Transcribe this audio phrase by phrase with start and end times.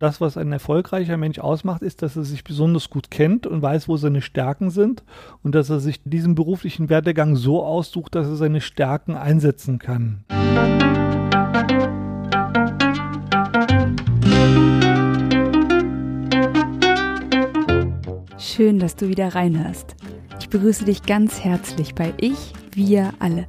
[0.00, 3.86] Das, was ein erfolgreicher Mensch ausmacht, ist, dass er sich besonders gut kennt und weiß,
[3.86, 5.04] wo seine Stärken sind
[5.42, 10.24] und dass er sich diesen beruflichen Werdegang so aussucht, dass er seine Stärken einsetzen kann.
[18.38, 19.96] Schön, dass du wieder reinhörst.
[20.38, 23.46] Ich begrüße dich ganz herzlich bei Ich, Wir alle,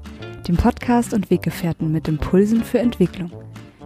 [0.49, 3.31] dem Podcast und Weggefährten mit Impulsen für Entwicklung.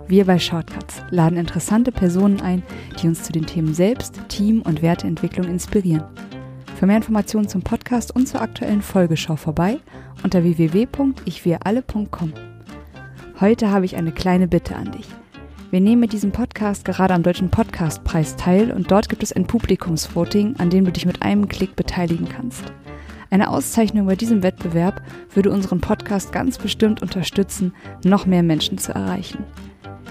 [0.08, 2.62] Wir bei Shortcuts laden interessante Personen ein,
[3.02, 6.04] die uns zu den Themen Selbst, Team und Werteentwicklung inspirieren.
[6.76, 9.80] Für mehr Informationen zum Podcast und zur aktuellen Folgeschau vorbei
[10.24, 12.34] unter www.ichwiralle.com.
[13.40, 15.08] Heute habe ich eine kleine Bitte an dich.
[15.72, 19.48] Wir nehmen mit diesem Podcast gerade am Deutschen Podcastpreis teil und dort gibt es ein
[19.48, 22.72] Publikumsvoting, an dem du dich mit einem Klick beteiligen kannst.
[23.32, 25.02] Eine Auszeichnung bei diesem Wettbewerb
[25.34, 29.44] würde unseren Podcast ganz bestimmt unterstützen, noch mehr Menschen zu erreichen.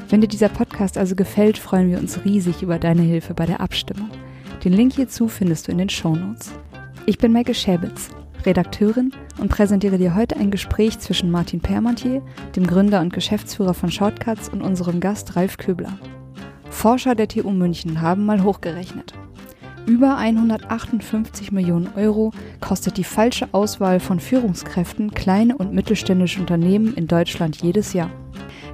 [0.08, 3.60] Wenn dir dieser Podcast also gefällt, freuen wir uns riesig über deine Hilfe bei der
[3.60, 4.10] Abstimmung.
[4.62, 6.52] Den Link hierzu findest du in den Shownotes.
[7.06, 8.10] Ich bin Maike Schäbitz,
[8.44, 12.22] Redakteurin und präsentiere dir heute ein Gespräch zwischen Martin Permantier,
[12.54, 15.98] dem Gründer und Geschäftsführer von Shortcuts und unserem Gast Ralf Köbler.
[16.68, 19.14] Forscher der TU München haben mal hochgerechnet.
[19.86, 27.06] Über 158 Millionen Euro kostet die falsche Auswahl von Führungskräften kleine und mittelständische Unternehmen in
[27.06, 28.10] Deutschland jedes Jahr.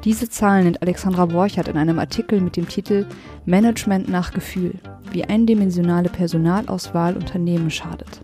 [0.04, 3.04] Diese Zahlen nennt Alexandra Borchardt in einem Artikel mit dem Titel
[3.44, 4.72] Management nach Gefühl,
[5.12, 8.22] wie eindimensionale Personalauswahl Unternehmen schadet.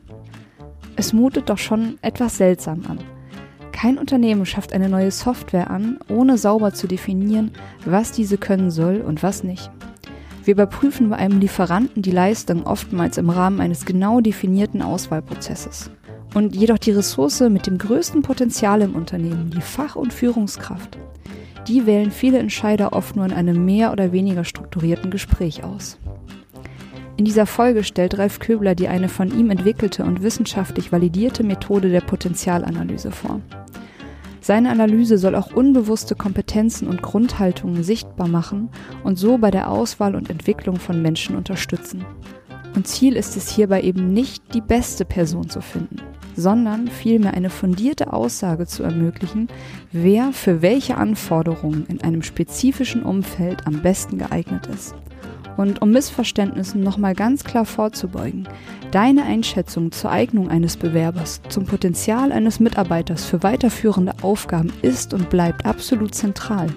[0.97, 2.99] Es mutet doch schon etwas seltsam an.
[3.73, 7.51] Kein Unternehmen schafft eine neue Software an, ohne sauber zu definieren,
[7.85, 9.71] was diese können soll und was nicht.
[10.45, 15.91] Wir überprüfen bei einem Lieferanten die Leistung oftmals im Rahmen eines genau definierten Auswahlprozesses.
[16.33, 20.97] Und jedoch die Ressource mit dem größten Potenzial im Unternehmen, die Fach- und Führungskraft,
[21.69, 25.99] die wählen viele Entscheider oft nur in einem mehr oder weniger strukturierten Gespräch aus.
[27.17, 31.89] In dieser Folge stellt Ralf Köbler die eine von ihm entwickelte und wissenschaftlich validierte Methode
[31.89, 33.41] der Potenzialanalyse vor.
[34.41, 38.69] Seine Analyse soll auch unbewusste Kompetenzen und Grundhaltungen sichtbar machen
[39.03, 42.05] und so bei der Auswahl und Entwicklung von Menschen unterstützen.
[42.77, 45.97] Und Ziel ist es hierbei eben nicht, die beste Person zu finden,
[46.37, 49.49] sondern vielmehr eine fundierte Aussage zu ermöglichen,
[49.91, 54.95] wer für welche Anforderungen in einem spezifischen Umfeld am besten geeignet ist.
[55.57, 58.47] Und um Missverständnissen nochmal ganz klar vorzubeugen,
[58.91, 65.31] deine Einschätzung zur Eignung eines Bewerbers, zum Potenzial eines Mitarbeiters für weiterführende Aufgaben ist und
[65.31, 66.69] bleibt absolut zentral.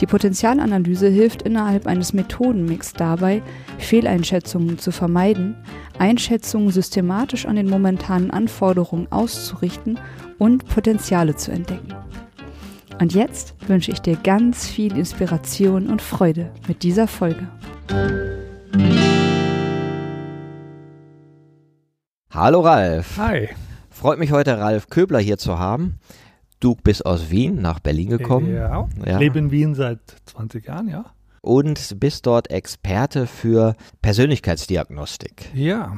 [0.00, 3.42] Die Potenzialanalyse hilft innerhalb eines Methodenmix dabei,
[3.78, 5.56] Fehleinschätzungen zu vermeiden,
[5.98, 9.98] Einschätzungen systematisch an den momentanen Anforderungen auszurichten
[10.38, 11.94] und Potenziale zu entdecken.
[13.00, 17.48] Und jetzt wünsche ich dir ganz viel Inspiration und Freude mit dieser Folge.
[22.30, 23.16] Hallo Ralf.
[23.18, 23.48] Hi.
[23.90, 25.98] Freut mich heute Ralf Köbler hier zu haben.
[26.60, 28.52] Du bist aus Wien nach Berlin gekommen.
[28.52, 28.88] Ja.
[29.06, 29.18] ja.
[29.18, 31.04] Lebe in Wien seit 20 Jahren, ja.
[31.40, 35.50] Und bist dort Experte für Persönlichkeitsdiagnostik.
[35.54, 35.96] Ja.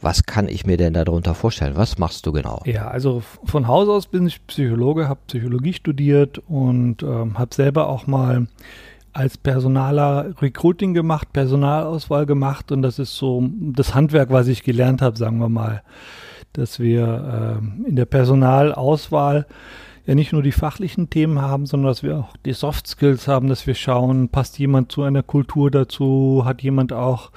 [0.00, 1.76] Was kann ich mir denn darunter vorstellen?
[1.76, 2.62] Was machst du genau?
[2.64, 7.88] Ja, also von Haus aus bin ich Psychologe, habe Psychologie studiert und ähm, habe selber
[7.88, 8.46] auch mal
[9.12, 15.02] als Personaler Recruiting gemacht, Personalauswahl gemacht und das ist so das Handwerk, was ich gelernt
[15.02, 15.82] habe, sagen wir mal,
[16.52, 19.46] dass wir äh, in der Personalauswahl
[20.08, 23.48] ja nicht nur die fachlichen Themen haben, sondern dass wir auch die Soft Skills haben,
[23.48, 27.30] dass wir schauen, passt jemand zu einer Kultur dazu, hat jemand auch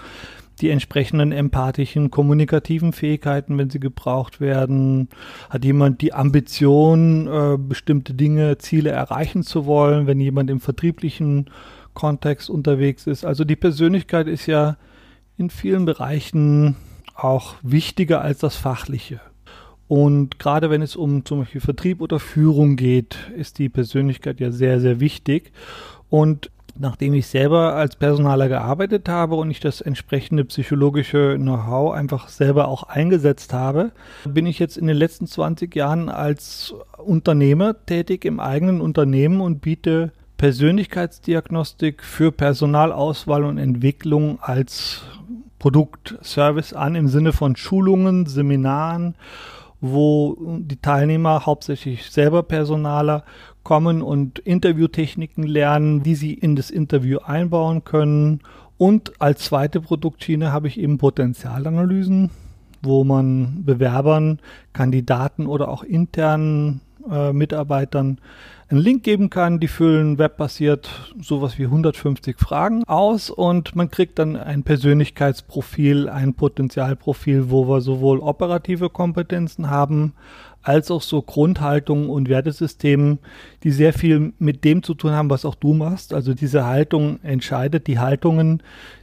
[0.62, 5.10] die entsprechenden empathischen, kommunikativen Fähigkeiten, wenn sie gebraucht werden?
[5.50, 11.50] Hat jemand die Ambition, äh, bestimmte Dinge, Ziele erreichen zu wollen, wenn jemand im vertrieblichen
[11.94, 13.26] Kontext unterwegs ist?
[13.26, 14.78] Also die Persönlichkeit ist ja
[15.38, 16.78] in vielen Bereichen
[17.16, 19.20] auch wichtiger als das Fachliche.
[19.92, 24.50] Und gerade wenn es um zum Beispiel Vertrieb oder Führung geht, ist die Persönlichkeit ja
[24.50, 25.52] sehr, sehr wichtig.
[26.10, 32.30] Und nachdem ich selber als Personaler gearbeitet habe und ich das entsprechende psychologische Know-how einfach
[32.30, 33.92] selber auch eingesetzt habe,
[34.24, 39.60] bin ich jetzt in den letzten 20 Jahren als Unternehmer tätig im eigenen Unternehmen und
[39.60, 45.04] biete Persönlichkeitsdiagnostik für Personalauswahl und Entwicklung als
[45.60, 49.16] Produktservice an im Sinne von Schulungen, Seminaren
[49.82, 53.24] wo die Teilnehmer hauptsächlich selber Personaler
[53.64, 58.42] kommen und Interviewtechniken lernen, wie sie in das Interview einbauen können.
[58.78, 62.30] Und als zweite Produktschiene habe ich eben Potenzialanalysen,
[62.84, 64.40] wo man Bewerbern,
[64.74, 68.20] Kandidaten oder auch internen äh, Mitarbeitern
[68.70, 69.60] einen Link geben kann.
[69.60, 70.90] Die füllen webbasiert
[71.22, 77.82] sowas wie 150 Fragen aus und man kriegt dann ein Persönlichkeitsprofil, ein Potenzialprofil, wo wir
[77.82, 80.14] sowohl operative Kompetenzen haben,
[80.64, 83.20] als auch so Grundhaltungen und Wertesystemen,
[83.64, 86.14] die sehr viel mit dem zu tun haben, was auch du machst.
[86.14, 88.62] Also diese Haltung entscheidet die Haltungen,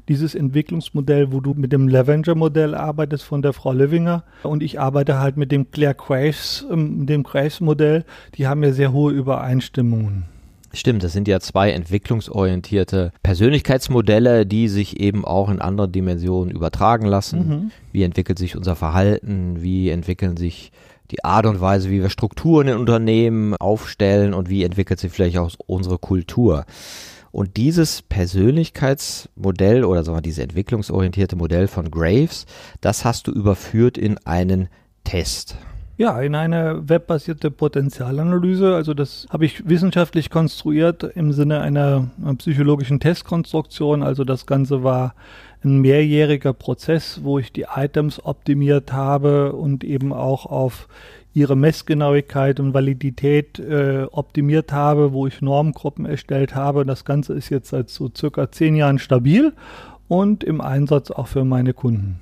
[0.09, 5.19] dieses Entwicklungsmodell, wo du mit dem Levenger-Modell arbeitest von der Frau Löwinger und ich arbeite
[5.19, 8.05] halt mit dem Claire Graves, ähm, dem Graves-Modell.
[8.37, 10.25] Die haben ja sehr hohe Übereinstimmungen.
[10.73, 17.07] Stimmt, das sind ja zwei entwicklungsorientierte Persönlichkeitsmodelle, die sich eben auch in andere Dimensionen übertragen
[17.07, 17.49] lassen.
[17.49, 17.71] Mhm.
[17.91, 19.63] Wie entwickelt sich unser Verhalten?
[19.63, 20.71] Wie entwickeln sich
[21.11, 25.39] die Art und Weise, wie wir Strukturen in Unternehmen aufstellen und wie entwickelt sich vielleicht
[25.39, 26.65] auch unsere Kultur.
[27.31, 32.47] Und dieses Persönlichkeitsmodell oder sagen wir dieses entwicklungsorientierte Modell von Graves,
[32.81, 34.69] das hast du überführt in einen
[35.05, 35.57] Test.
[35.99, 38.77] Ja, in eine webbasierte Potenzialanalyse.
[38.77, 44.05] Also das habe ich wissenschaftlich konstruiert im Sinne einer, einer psychologischen Testkonstruktion.
[44.05, 45.15] Also das Ganze war
[45.65, 50.89] ein mehrjähriger Prozess, wo ich die Items optimiert habe und eben auch auf
[51.35, 56.85] ihre Messgenauigkeit und Validität äh, optimiert habe, wo ich Normgruppen erstellt habe.
[56.85, 59.53] Das Ganze ist jetzt seit so circa zehn Jahren stabil
[60.09, 62.21] und im Einsatz auch für meine Kunden.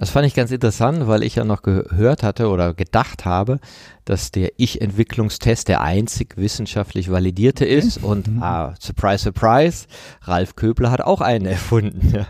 [0.00, 3.60] Das fand ich ganz interessant, weil ich ja noch gehört hatte oder gedacht habe,
[4.06, 8.02] dass der Ich-Entwicklungstest der einzig wissenschaftlich validierte ist.
[8.02, 8.42] Und mhm.
[8.42, 9.86] ah, surprise, surprise,
[10.22, 12.24] Ralf Köbler hat auch einen erfunden.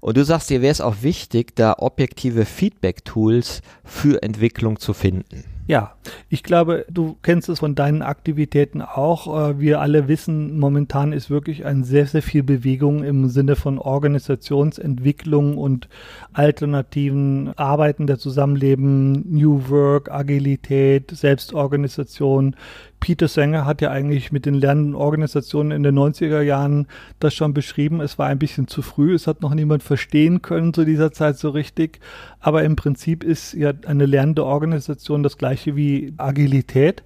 [0.00, 5.44] Und du sagst, dir wäre es auch wichtig, da objektive Feedback-Tools für Entwicklung zu finden.
[5.70, 5.94] Ja,
[6.28, 9.50] ich glaube, du kennst es von deinen Aktivitäten auch.
[9.50, 13.78] Äh, wir alle wissen, momentan ist wirklich ein sehr, sehr viel Bewegung im Sinne von
[13.78, 15.88] Organisationsentwicklung und
[16.32, 22.56] alternativen Arbeiten der Zusammenleben, New Work, Agilität, Selbstorganisation.
[23.00, 26.86] Peter Sanger hat ja eigentlich mit den lernenden Organisationen in den 90er Jahren
[27.18, 28.00] das schon beschrieben.
[28.00, 29.14] Es war ein bisschen zu früh.
[29.14, 32.00] Es hat noch niemand verstehen können zu dieser Zeit so richtig.
[32.38, 37.02] Aber im Prinzip ist ja eine lernende Organisation das gleiche wie Agilität.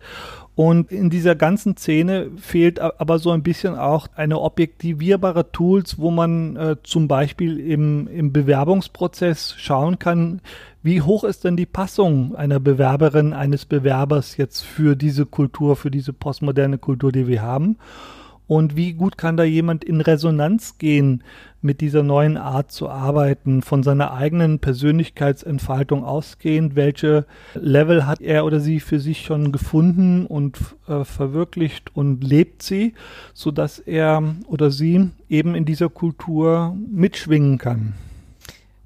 [0.56, 6.12] Und in dieser ganzen Szene fehlt aber so ein bisschen auch eine objektivierbare Tools, wo
[6.12, 10.40] man äh, zum Beispiel im, im Bewerbungsprozess schauen kann,
[10.84, 15.90] wie hoch ist denn die Passung einer Bewerberin, eines Bewerbers jetzt für diese Kultur, für
[15.90, 17.78] diese postmoderne Kultur, die wir haben?
[18.46, 21.24] Und wie gut kann da jemand in Resonanz gehen
[21.64, 26.76] mit dieser neuen Art zu arbeiten, von seiner eigenen Persönlichkeitsentfaltung ausgehend?
[26.76, 27.24] Welche
[27.54, 32.94] Level hat er oder sie für sich schon gefunden und äh, verwirklicht und lebt sie,
[33.32, 37.94] sodass er oder sie eben in dieser Kultur mitschwingen kann?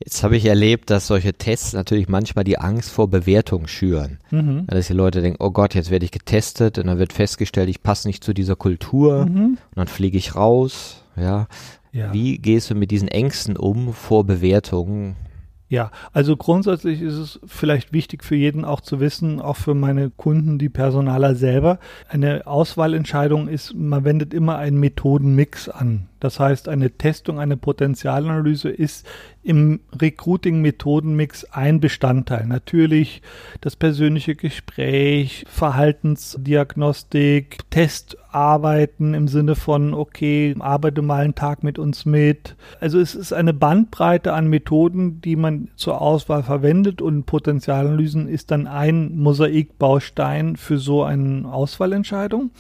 [0.05, 4.19] Jetzt habe ich erlebt, dass solche Tests natürlich manchmal die Angst vor Bewertung schüren.
[4.31, 4.67] Mhm.
[4.69, 7.83] Dass die Leute denken, oh Gott, jetzt werde ich getestet und dann wird festgestellt, ich
[7.83, 9.59] passe nicht zu dieser Kultur mhm.
[9.59, 11.03] und dann fliege ich raus.
[11.17, 11.49] Ja.
[11.93, 12.13] Ja.
[12.13, 15.17] Wie gehst du mit diesen Ängsten um vor Bewertungen?
[15.71, 20.09] Ja, also grundsätzlich ist es vielleicht wichtig für jeden auch zu wissen, auch für meine
[20.09, 21.79] Kunden, die Personaler selber.
[22.09, 26.09] Eine Auswahlentscheidung ist, man wendet immer einen Methodenmix an.
[26.21, 29.07] Das heißt, eine Testung, eine Potenzialanalyse ist
[29.43, 32.47] im Recruiting-Methodenmix ein Bestandteil.
[32.47, 33.23] Natürlich
[33.61, 42.05] das persönliche Gespräch, Verhaltensdiagnostik, Testarbeiten im Sinne von, okay, arbeite mal einen Tag mit uns
[42.05, 42.57] mit.
[42.81, 48.51] Also es ist eine Bandbreite an Methoden, die man zur Auswahl verwendet und Potenzialanalysen ist
[48.51, 52.51] dann ein Mosaikbaustein für so eine Auswahlentscheidung.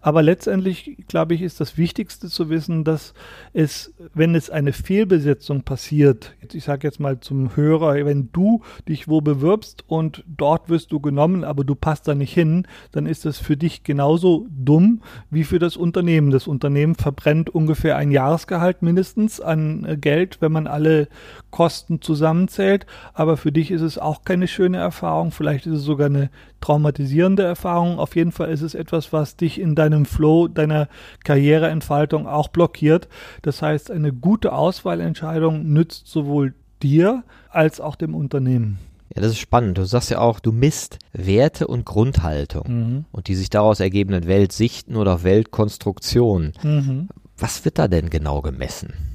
[0.00, 3.03] Aber letztendlich, glaube ich, ist das Wichtigste zu wissen, dass
[3.52, 9.08] es, wenn es eine Fehlbesetzung passiert, ich sage jetzt mal zum Hörer, wenn du dich
[9.08, 13.24] wo bewirbst und dort wirst du genommen, aber du passt da nicht hin, dann ist
[13.24, 16.30] das für dich genauso dumm wie für das Unternehmen.
[16.30, 21.08] Das Unternehmen verbrennt ungefähr ein Jahresgehalt mindestens an äh, Geld, wenn man alle
[21.50, 22.86] Kosten zusammenzählt.
[23.12, 25.30] Aber für dich ist es auch keine schöne Erfahrung.
[25.30, 26.30] Vielleicht ist es sogar eine
[26.64, 27.98] traumatisierende Erfahrung.
[27.98, 30.88] Auf jeden Fall ist es etwas, was dich in deinem Flow, deiner
[31.22, 33.08] Karriereentfaltung auch blockiert.
[33.42, 38.78] Das heißt, eine gute Auswahlentscheidung nützt sowohl dir als auch dem Unternehmen.
[39.14, 39.76] Ja, das ist spannend.
[39.76, 43.04] Du sagst ja auch, du misst Werte und Grundhaltung mhm.
[43.12, 46.54] und die sich daraus ergebenden Weltsichten oder Weltkonstruktionen.
[46.62, 47.08] Mhm.
[47.36, 49.13] Was wird da denn genau gemessen?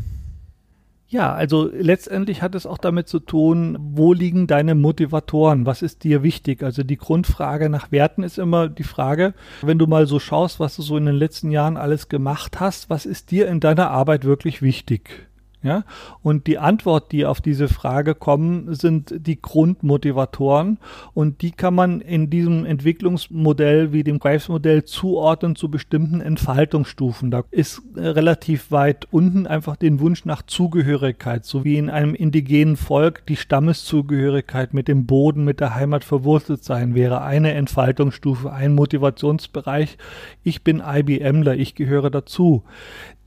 [1.11, 5.65] Ja, also letztendlich hat es auch damit zu tun, wo liegen deine Motivatoren?
[5.65, 6.61] Was ist dir wichtig?
[6.61, 10.75] Also die Grundfrage nach Werten ist immer die Frage, wenn du mal so schaust, was
[10.75, 14.23] du so in den letzten Jahren alles gemacht hast, was ist dir in deiner Arbeit
[14.23, 15.28] wirklich wichtig?
[15.61, 15.83] Ja,
[16.23, 20.77] und die Antwort, die auf diese Frage kommen, sind die Grundmotivatoren
[21.13, 27.29] und die kann man in diesem Entwicklungsmodell wie dem Graves-Modell zuordnen zu bestimmten Entfaltungsstufen.
[27.29, 32.15] Da ist äh, relativ weit unten einfach den Wunsch nach Zugehörigkeit, so wie in einem
[32.15, 38.53] indigenen Volk die Stammeszugehörigkeit mit dem Boden, mit der Heimat verwurzelt sein wäre eine Entfaltungsstufe,
[38.53, 39.97] ein Motivationsbereich.
[40.41, 42.63] Ich bin IBMler, ich gehöre dazu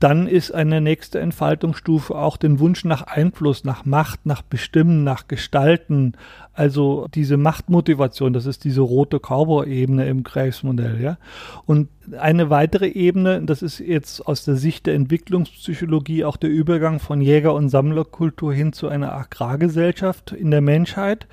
[0.03, 5.29] dann ist eine nächste Entfaltungsstufe auch den Wunsch nach Einfluss, nach Macht, nach Bestimmen, nach
[5.29, 6.17] Gestalten.
[6.55, 11.17] Also diese Machtmotivation, das ist diese rote Cowboy-Ebene im Graves-Modell, ja.
[11.65, 16.99] Und eine weitere Ebene, das ist jetzt aus der Sicht der Entwicklungspsychologie auch der Übergang
[16.99, 21.25] von Jäger- und Sammlerkultur hin zu einer Agrargesellschaft in der Menschheit.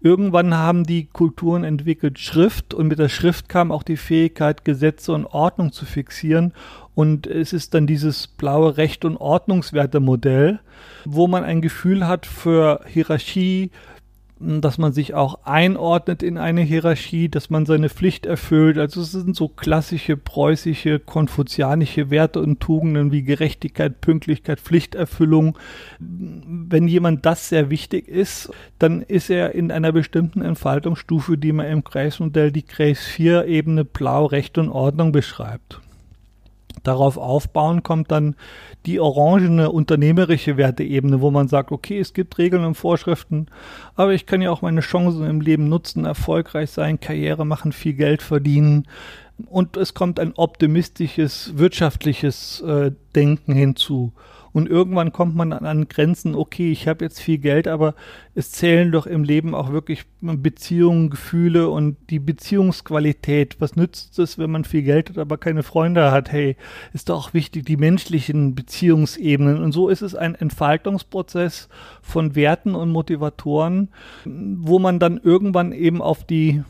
[0.00, 5.12] Irgendwann haben die Kulturen entwickelt Schrift und mit der Schrift kam auch die Fähigkeit, Gesetze
[5.12, 6.52] und Ordnung zu fixieren
[6.96, 10.60] und es ist dann dieses blaue Recht- und Ordnungswerte-Modell,
[11.04, 13.70] wo man ein Gefühl hat für Hierarchie,
[14.38, 18.76] dass man sich auch einordnet in eine Hierarchie, dass man seine Pflicht erfüllt.
[18.76, 25.58] Also es sind so klassische preußische, konfuzianische Werte und Tugenden wie Gerechtigkeit, Pünktlichkeit, Pflichterfüllung.
[25.98, 31.66] Wenn jemand das sehr wichtig ist, dann ist er in einer bestimmten Entfaltungsstufe, die man
[31.66, 35.80] im Kreismodell die Kreis 4 Ebene Blau, Recht und Ordnung beschreibt.
[36.82, 38.36] Darauf aufbauen kommt dann
[38.84, 43.46] die orangene unternehmerische Werteebene, wo man sagt, okay, es gibt Regeln und Vorschriften,
[43.94, 47.94] aber ich kann ja auch meine Chancen im Leben nutzen, erfolgreich sein, Karriere machen, viel
[47.94, 48.86] Geld verdienen.
[49.46, 54.12] Und es kommt ein optimistisches, wirtschaftliches äh, Denken hinzu.
[54.56, 57.94] Und irgendwann kommt man an Grenzen, okay, ich habe jetzt viel Geld, aber
[58.34, 63.56] es zählen doch im Leben auch wirklich Beziehungen, Gefühle und die Beziehungsqualität.
[63.58, 66.32] Was nützt es, wenn man viel Geld hat, aber keine Freunde hat?
[66.32, 66.56] Hey,
[66.94, 69.62] ist doch auch wichtig, die menschlichen Beziehungsebenen.
[69.62, 71.68] Und so ist es ein Entfaltungsprozess
[72.00, 73.90] von Werten und Motivatoren,
[74.24, 76.62] wo man dann irgendwann eben auf die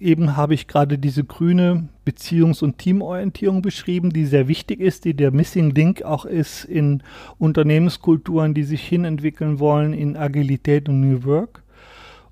[0.00, 5.14] eben habe ich gerade diese grüne Beziehungs- und Teamorientierung beschrieben, die sehr wichtig ist, die
[5.14, 7.02] der Missing Link auch ist in
[7.38, 11.62] Unternehmenskulturen, die sich hinentwickeln wollen in Agilität und New Work.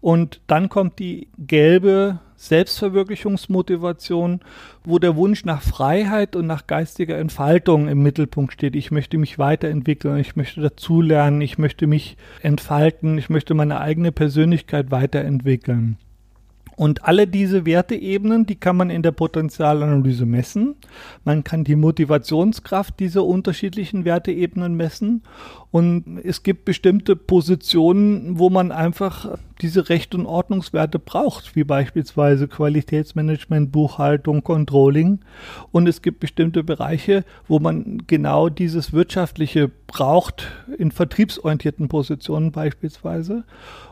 [0.00, 4.40] Und dann kommt die gelbe Selbstverwirklichungsmotivation,
[4.82, 8.76] wo der Wunsch nach Freiheit und nach geistiger Entfaltung im Mittelpunkt steht.
[8.76, 14.10] Ich möchte mich weiterentwickeln, ich möchte dazulernen, ich möchte mich entfalten, ich möchte meine eigene
[14.10, 15.98] Persönlichkeit weiterentwickeln.
[16.80, 20.76] Und alle diese Werteebenen, die kann man in der Potenzialanalyse messen.
[21.24, 25.22] Man kann die Motivationskraft dieser unterschiedlichen Werteebenen messen.
[25.72, 32.48] Und es gibt bestimmte Positionen, wo man einfach diese Recht- und Ordnungswerte braucht, wie beispielsweise
[32.48, 35.20] Qualitätsmanagement, Buchhaltung, Controlling.
[35.70, 43.44] Und es gibt bestimmte Bereiche, wo man genau dieses Wirtschaftliche braucht, in vertriebsorientierten Positionen beispielsweise.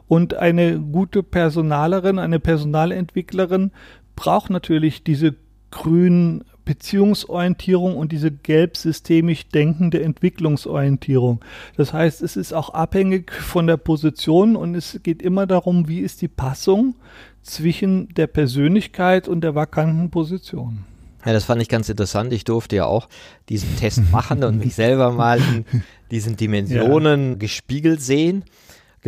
[0.09, 3.71] Und eine gute Personalerin, eine Personalentwicklerin
[4.17, 5.37] braucht natürlich diese
[5.71, 11.41] grünen Beziehungsorientierung und diese gelb systemisch denkende Entwicklungsorientierung.
[11.79, 16.01] Das heißt, es ist auch abhängig von der Position und es geht immer darum, wie
[16.01, 16.95] ist die Passung
[17.43, 20.85] zwischen der Persönlichkeit und der vakanten Position.
[21.25, 22.35] Ja, das fand ich ganz interessant.
[22.35, 23.09] Ich durfte ja auch
[23.49, 25.65] diesen Test machen und mich selber mal in
[26.11, 27.37] diesen Dimensionen ja.
[27.37, 28.45] gespiegelt sehen.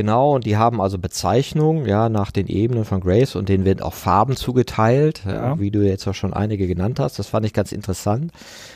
[0.01, 3.83] Genau, und die haben also Bezeichnungen, ja, nach den Ebenen von Grace und denen werden
[3.83, 5.35] auch Farben zugeteilt, ja.
[5.35, 7.19] Ja, wie du jetzt auch schon einige genannt hast.
[7.19, 8.33] Das fand ich ganz interessant.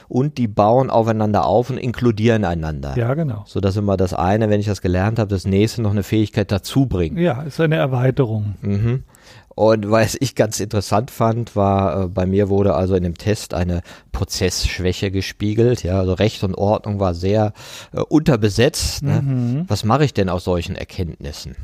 [0.06, 2.94] Und die bauen aufeinander auf und inkludieren einander.
[2.98, 3.44] Ja, genau.
[3.46, 6.52] So dass immer das eine, wenn ich das gelernt habe, das nächste noch eine Fähigkeit
[6.52, 7.18] dazu bringt.
[7.18, 8.56] Ja, ist eine Erweiterung.
[8.60, 9.04] Mhm.
[9.54, 13.54] Und was ich ganz interessant fand, war, äh, bei mir wurde also in dem Test
[13.54, 13.82] eine
[14.12, 15.82] Prozessschwäche gespiegelt.
[15.82, 17.52] Ja, also Recht und Ordnung war sehr
[17.92, 19.02] äh, unterbesetzt.
[19.02, 19.22] Ne?
[19.22, 19.64] Mhm.
[19.68, 21.54] Was mache ich denn aus solchen Erkenntnissen?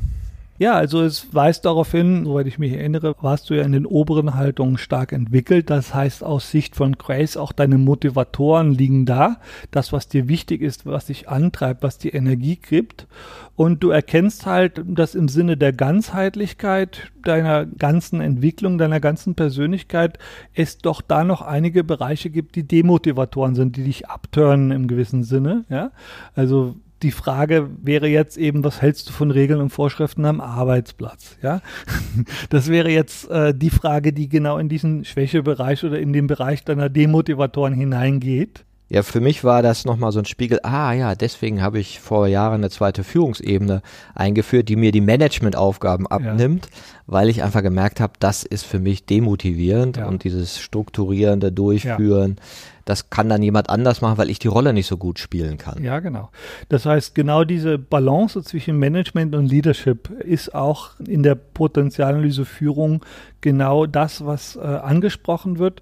[0.61, 3.87] Ja, also es weist darauf hin, soweit ich mich erinnere, warst du ja in den
[3.87, 5.71] oberen Haltungen stark entwickelt.
[5.71, 9.37] Das heißt, aus Sicht von Grace, auch deine Motivatoren liegen da.
[9.71, 13.07] Das, was dir wichtig ist, was dich antreibt, was dir Energie gibt.
[13.55, 20.19] Und du erkennst halt, dass im Sinne der Ganzheitlichkeit deiner ganzen Entwicklung, deiner ganzen Persönlichkeit
[20.53, 25.23] es doch da noch einige Bereiche gibt, die Demotivatoren sind, die dich abtören im gewissen
[25.23, 25.65] Sinne.
[25.69, 25.89] Ja,
[26.35, 31.37] also die Frage wäre jetzt eben, was hältst du von Regeln und Vorschriften am Arbeitsplatz?
[31.41, 31.61] Ja,
[32.49, 36.63] das wäre jetzt äh, die Frage, die genau in diesen Schwächebereich oder in den Bereich
[36.63, 38.65] deiner Demotivatoren hineingeht.
[38.89, 40.59] Ja, für mich war das nochmal so ein Spiegel.
[40.63, 43.81] Ah ja, deswegen habe ich vor Jahren eine zweite Führungsebene
[44.15, 46.71] eingeführt, die mir die Managementaufgaben abnimmt, ja.
[47.07, 50.07] weil ich einfach gemerkt habe, das ist für mich demotivierend ja.
[50.07, 52.35] und dieses strukturierende Durchführen.
[52.37, 52.43] Ja
[52.85, 55.81] das kann dann jemand anders machen, weil ich die Rolle nicht so gut spielen kann.
[55.83, 56.29] Ja, genau.
[56.69, 63.03] Das heißt, genau diese Balance zwischen Management und Leadership ist auch in der Potenzialanalyse Führung
[63.41, 65.81] genau das, was äh, angesprochen wird.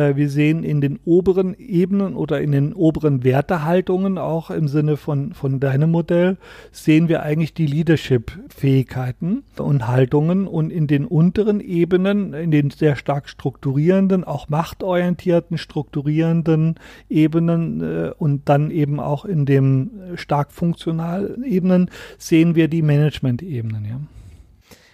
[0.00, 4.96] Äh, wir sehen in den oberen Ebenen oder in den oberen Wertehaltungen auch im Sinne
[4.96, 6.38] von, von deinem Modell
[6.72, 12.96] sehen wir eigentlich die Leadership-Fähigkeiten und Haltungen und in den unteren Ebenen, in den sehr
[12.96, 16.76] stark strukturierenden, auch machtorientierten, strukturierenden
[17.08, 23.84] Ebenen äh, und dann eben auch in den stark funktionalen Ebenen sehen wir die Management-Ebenen.
[23.84, 24.00] Ja.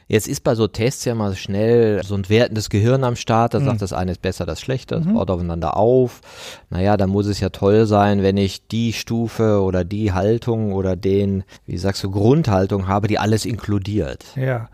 [0.08, 3.60] Jetzt ist bei so Tests ja mal schnell so ein wertendes Gehirn am Start, da
[3.60, 3.64] mhm.
[3.64, 5.14] sagt das eine ist besser, das schlechter, das mhm.
[5.14, 6.20] baut aufeinander auf.
[6.70, 10.94] Naja, da muss es ja toll sein, wenn ich die Stufe oder die Haltung oder
[10.94, 14.24] den, wie sagst du, Grundhaltung habe, die alles inkludiert.
[14.36, 14.68] Ja.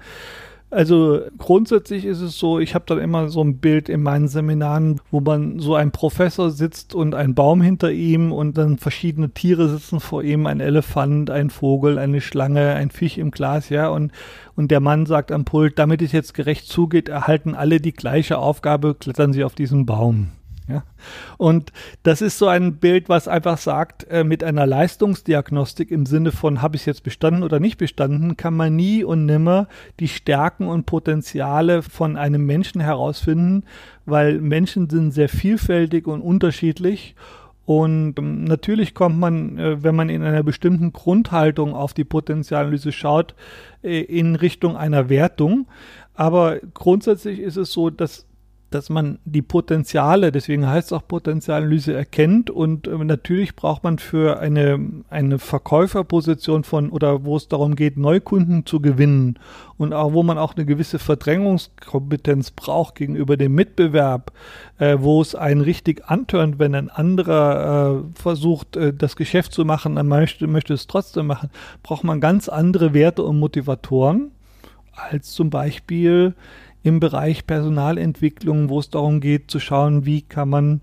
[0.73, 5.03] Also grundsätzlich ist es so, ich habe dann immer so ein Bild in meinen Seminaren,
[5.11, 9.69] wo man so ein Professor sitzt und ein Baum hinter ihm und dann verschiedene Tiere
[9.69, 14.13] sitzen vor ihm, ein Elefant, ein Vogel, eine Schlange, ein Fisch im Glas, ja, und,
[14.57, 18.39] und der Mann sagt am Pult, damit es jetzt gerecht zugeht, erhalten alle die gleiche
[18.39, 20.29] Aufgabe, klettern sie auf diesen Baum.
[20.69, 20.85] Ja?
[21.39, 26.33] Und das ist so ein Bild, was einfach sagt, äh, mit einer Leistungsdiagnostik im Sinne
[26.33, 29.69] von, habe ich jetzt bestanden oder nicht bestanden, kann man nie und nimmer
[30.01, 33.65] die Stärken und Potenziale von einem Menschen herausfinden,
[34.07, 37.15] weil Menschen sind sehr vielfältig und unterschiedlich.
[37.65, 42.93] Und ähm, natürlich kommt man, äh, wenn man in einer bestimmten Grundhaltung auf die Potenzialanalyse
[42.93, 43.35] schaut,
[43.83, 45.67] äh, in Richtung einer Wertung.
[46.15, 48.27] Aber grundsätzlich ist es so, dass
[48.75, 52.51] dass man die Potenziale, deswegen heißt es auch Potenzialanalyse, erkennt.
[52.51, 57.97] Und äh, natürlich braucht man für eine, eine Verkäuferposition von oder wo es darum geht,
[57.97, 59.39] Neukunden zu gewinnen
[59.79, 64.33] und auch wo man auch eine gewisse Verdrängungskompetenz braucht gegenüber dem Mitbewerb,
[64.79, 69.65] äh, wo es einen richtig antörnt, wenn ein anderer äh, versucht, äh, das Geschäft zu
[69.65, 71.51] machen, er möchte, möchte es trotzdem machen,
[71.83, 74.31] braucht man ganz andere Werte und Motivatoren
[74.95, 76.35] als zum Beispiel
[76.83, 80.81] im Bereich Personalentwicklung, wo es darum geht zu schauen, wie kann man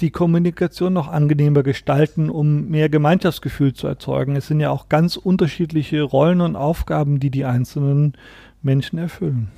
[0.00, 4.36] die Kommunikation noch angenehmer gestalten, um mehr Gemeinschaftsgefühl zu erzeugen.
[4.36, 8.14] Es sind ja auch ganz unterschiedliche Rollen und Aufgaben, die die einzelnen
[8.60, 9.48] Menschen erfüllen.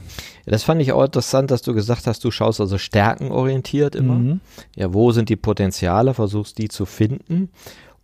[0.45, 4.15] Ja, das fand ich auch interessant, dass du gesagt hast, du schaust also stärkenorientiert immer.
[4.15, 4.41] Mhm.
[4.75, 7.51] Ja, wo sind die Potenziale, versuchst die zu finden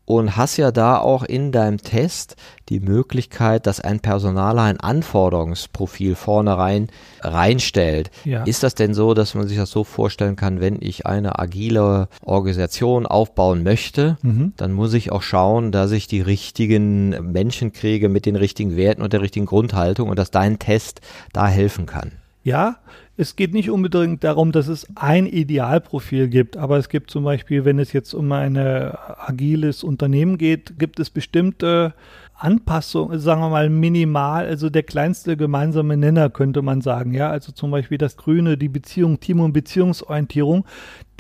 [0.05, 2.37] und hast ja da auch in deinem Test
[2.69, 6.89] die Möglichkeit, dass ein Personaler ein Anforderungsprofil vornherein
[7.21, 8.11] reinstellt.
[8.25, 8.45] Ja.
[8.45, 12.09] Ist das denn so, dass man sich das so vorstellen kann, wenn ich eine agile
[12.25, 14.53] Organisation aufbauen möchte, mhm.
[14.57, 19.03] dann muss ich auch schauen, dass ich die richtigen Menschen kriege mit den richtigen Werten
[19.03, 21.01] und der richtigen Grundhaltung und dass dein Test
[21.33, 22.13] da helfen kann?
[22.45, 22.77] Ja,
[23.17, 27.65] es geht nicht unbedingt darum, dass es ein Idealprofil gibt, aber es gibt zum Beispiel,
[27.65, 31.95] wenn es jetzt um ein agiles Unternehmen geht, gibt es bestimmte
[32.35, 37.53] Anpassungen, sagen wir mal minimal, also der kleinste gemeinsame Nenner könnte man sagen, ja, also
[37.53, 40.65] zum Beispiel das Grüne, die Beziehung, Team- und Beziehungsorientierung,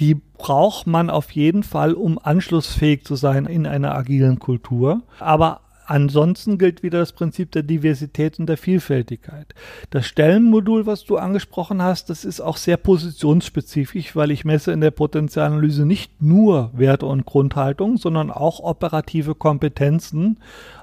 [0.00, 5.02] die braucht man auf jeden Fall, um anschlussfähig zu sein in einer agilen Kultur.
[5.20, 9.54] Aber Ansonsten gilt wieder das Prinzip der Diversität und der Vielfältigkeit.
[9.90, 14.80] Das Stellenmodul, was du angesprochen hast, das ist auch sehr positionsspezifisch, weil ich messe in
[14.80, 20.38] der Potenzialanalyse nicht nur Werte und Grundhaltung, sondern auch operative Kompetenzen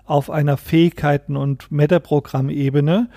[0.06, 3.10] auf einer Fähigkeiten- und Metaprogrammebene,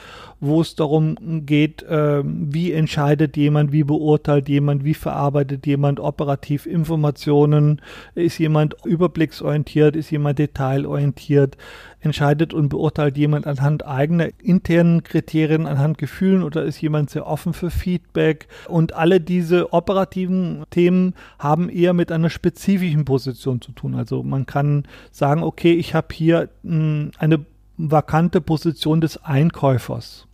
[0.45, 6.67] wo es darum geht, äh, wie entscheidet jemand, wie beurteilt jemand, wie verarbeitet jemand operativ
[6.67, 7.81] Informationen,
[8.17, 11.57] ist jemand überblicksorientiert, ist jemand detailorientiert,
[12.01, 17.53] entscheidet und beurteilt jemand anhand eigener internen Kriterien, anhand Gefühlen oder ist jemand sehr offen
[17.53, 18.49] für Feedback.
[18.67, 23.95] Und alle diese operativen Themen haben eher mit einer spezifischen Position zu tun.
[23.95, 30.27] Also man kann sagen, okay, ich habe hier mh, hm, eine vakante Position des Einkäufers.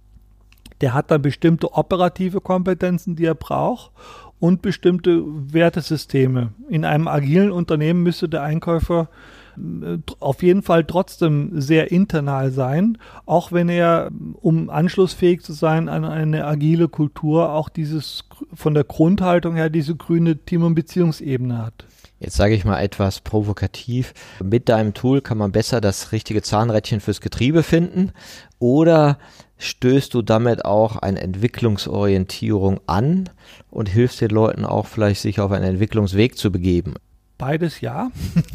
[0.81, 3.91] Der hat dann bestimmte operative Kompetenzen, die er braucht
[4.41, 6.53] und bestimmte Wertesysteme.
[6.69, 9.09] In einem agilen Unternehmen müsste der Einkäufer
[10.21, 14.11] auf jeden Fall trotzdem sehr internal sein, auch wenn er,
[14.41, 19.97] um anschlussfähig zu sein an eine agile Kultur, auch dieses von der Grundhaltung her diese
[19.97, 21.87] grüne Team- und Beziehungsebene hat.
[22.21, 24.13] Jetzt sage ich mal etwas provokativ.
[24.43, 28.13] Mit deinem Tool kann man besser das richtige Zahnrädchen fürs Getriebe finden
[28.59, 29.19] oder
[29.59, 33.31] stößt du damit auch eine Entwicklungsorientierung an
[33.71, 36.95] und hilfst den Leuten auch vielleicht sich auf einen Entwicklungsweg zu begeben?
[37.39, 38.11] Beides ja.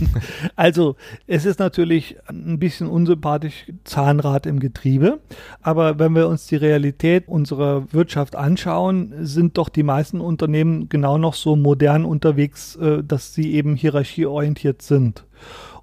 [0.57, 5.19] also es ist natürlich ein bisschen unsympathisch Zahnrad im Getriebe,
[5.61, 11.17] aber wenn wir uns die Realität unserer Wirtschaft anschauen, sind doch die meisten Unternehmen genau
[11.17, 15.25] noch so modern unterwegs, äh, dass sie eben hierarchieorientiert sind.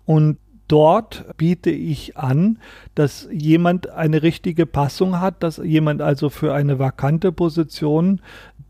[0.04, 0.36] Und
[0.70, 2.58] dort biete ich an,
[2.94, 8.20] dass jemand eine richtige Passung hat, dass jemand also für eine vakante Position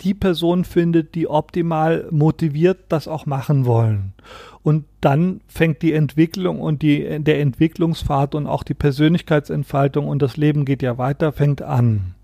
[0.03, 4.13] die Person findet, die optimal motiviert das auch machen wollen.
[4.63, 10.37] Und dann fängt die Entwicklung und die, der Entwicklungspfad und auch die Persönlichkeitsentfaltung und das
[10.37, 12.15] Leben geht ja weiter, fängt an.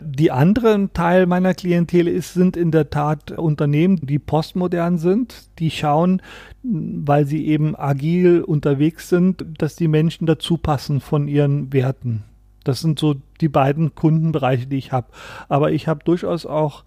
[0.00, 5.70] Die anderen Teil meiner Klientel ist, sind in der Tat Unternehmen, die postmodern sind, die
[5.70, 6.22] schauen,
[6.62, 12.24] weil sie eben agil unterwegs sind, dass die Menschen dazu passen von ihren Werten.
[12.64, 15.08] Das sind so die beiden Kundenbereiche, die ich habe.
[15.48, 16.84] Aber ich habe durchaus auch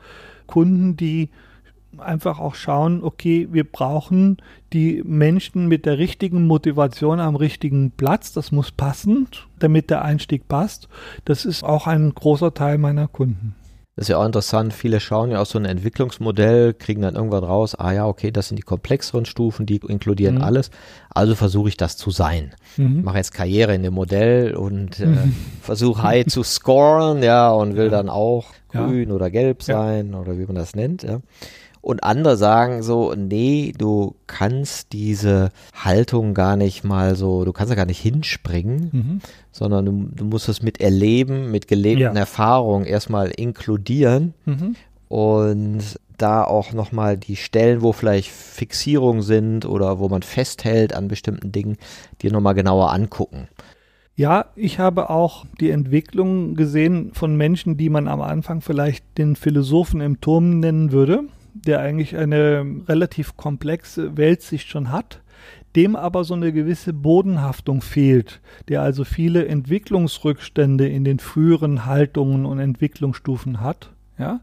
[0.47, 1.29] Kunden, die
[1.97, 4.38] einfach auch schauen, okay, wir brauchen
[4.73, 8.34] die Menschen mit der richtigen Motivation am richtigen Platz.
[8.34, 9.27] Das muss passen,
[9.60, 10.88] damit der Einstieg passt.
[11.25, 13.56] Das ist auch ein großer Teil meiner Kunden.
[13.95, 14.73] Das ist ja auch interessant.
[14.73, 18.47] Viele schauen ja auf so ein Entwicklungsmodell, kriegen dann irgendwann raus, ah ja, okay, das
[18.47, 20.41] sind die komplexeren Stufen, die inkludieren mhm.
[20.41, 20.71] alles.
[21.10, 22.56] Also versuche ich das zu sein.
[22.77, 23.03] Mhm.
[23.03, 25.36] Mache jetzt Karriere in dem Modell und äh, mhm.
[25.62, 27.91] versuche high zu scoren, ja, und will ja.
[27.91, 29.15] dann auch grün ja.
[29.15, 30.19] oder gelb sein ja.
[30.19, 31.19] oder wie man das nennt, ja.
[31.84, 37.72] Und andere sagen so, nee, du kannst diese Haltung gar nicht mal so, du kannst
[37.72, 39.22] da gar nicht hinspringen, mhm.
[39.52, 42.13] sondern du, du, musst es mit Erleben, mit gelebten ja.
[42.13, 44.78] Erfahrungen erstmal inkludieren mhm.
[45.10, 51.10] und da auch nochmal die Stellen, wo vielleicht Fixierungen sind oder wo man festhält an
[51.10, 51.76] bestimmten Dingen,
[52.22, 53.50] dir nochmal genauer angucken.
[54.15, 59.36] Ja, ich habe auch die Entwicklung gesehen von Menschen, die man am Anfang vielleicht den
[59.36, 65.22] Philosophen im Turm nennen würde der eigentlich eine relativ komplexe Weltsicht schon hat,
[65.76, 72.46] dem aber so eine gewisse Bodenhaftung fehlt, der also viele Entwicklungsrückstände in den früheren Haltungen
[72.46, 73.92] und Entwicklungsstufen hat.
[74.18, 74.42] Ja?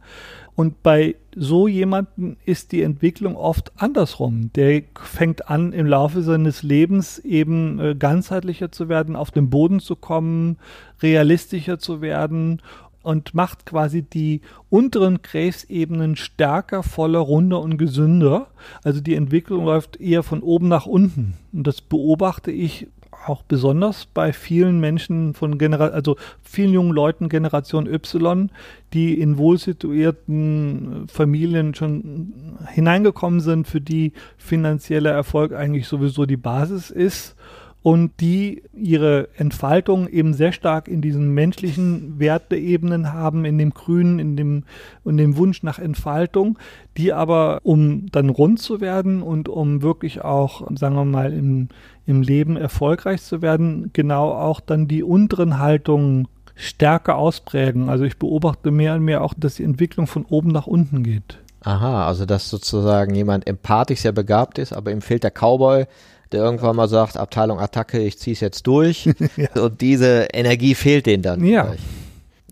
[0.56, 4.52] Und bei so jemanden ist die Entwicklung oft andersrum.
[4.54, 9.80] Der fängt an, im Laufe seines Lebens eben äh, ganzheitlicher zu werden, auf den Boden
[9.80, 10.58] zu kommen,
[11.00, 12.60] realistischer zu werden
[13.02, 18.48] und macht quasi die unteren Krebsebenen stärker, voller, runder und gesünder.
[18.82, 21.34] Also die Entwicklung läuft eher von oben nach unten.
[21.52, 22.88] Und das beobachte ich
[23.26, 28.50] auch besonders bei vielen Menschen von Generation, also vielen jungen Leuten Generation Y,
[28.92, 32.32] die in wohlsituierten Familien schon
[32.68, 37.36] hineingekommen sind, für die finanzieller Erfolg eigentlich sowieso die Basis ist
[37.82, 44.18] und die ihre Entfaltung eben sehr stark in diesen menschlichen Werteebenen haben, in dem Grünen,
[44.18, 44.64] in dem,
[45.04, 46.58] in dem Wunsch nach Entfaltung,
[46.96, 51.68] die aber, um dann rund zu werden und um wirklich auch, sagen wir mal, im,
[52.04, 57.88] im Leben erfolgreich zu werden, genau auch dann die unteren Haltungen stärker ausprägen.
[57.88, 61.38] Also ich beobachte mehr und mehr auch, dass die Entwicklung von oben nach unten geht.
[61.62, 65.86] Aha, also dass sozusagen jemand empathisch sehr begabt ist, aber ihm fehlt der Cowboy,
[66.32, 69.06] der irgendwann mal sagt, Abteilung Attacke, ich zieh's jetzt durch.
[69.36, 69.62] ja.
[69.62, 71.44] Und diese Energie fehlt denen dann.
[71.44, 71.64] Ja.
[71.64, 71.82] Vielleicht.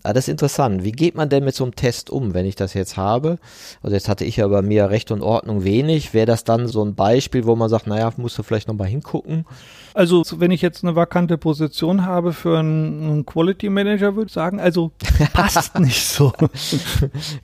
[0.03, 0.83] Ah, das ist interessant.
[0.83, 3.37] Wie geht man denn mit so einem Test um, wenn ich das jetzt habe?
[3.83, 6.13] Also jetzt hatte ich ja bei mir Recht und Ordnung wenig.
[6.13, 9.45] Wäre das dann so ein Beispiel, wo man sagt, naja, musst du vielleicht nochmal hingucken?
[9.93, 14.59] Also wenn ich jetzt eine vakante Position habe für einen Quality Manager, würde ich sagen,
[14.59, 14.91] also
[15.33, 16.31] passt nicht so.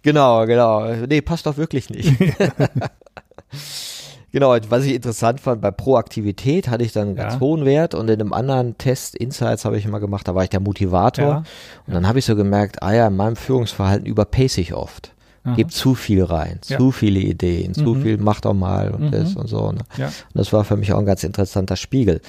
[0.02, 0.94] genau, genau.
[1.08, 2.14] Nee, passt doch wirklich nicht.
[4.36, 8.10] Genau, was ich interessant fand, bei Proaktivität hatte ich dann einen ganz hohen Wert und
[8.10, 11.26] in einem anderen Test, Insights habe ich immer gemacht, da war ich der Motivator.
[11.26, 11.44] Ja.
[11.88, 15.15] Und dann habe ich so gemerkt, ah ja, in meinem Führungsverhalten überpace ich oft.
[15.46, 15.54] Aha.
[15.56, 16.78] Gib zu viel rein, ja.
[16.78, 17.74] zu viele Ideen, mhm.
[17.76, 19.12] zu viel, mach doch mal und mhm.
[19.12, 19.72] das und so.
[19.72, 19.80] Ne?
[19.96, 20.08] Ja.
[20.08, 22.20] Und das war für mich auch ein ganz interessanter Spiegel.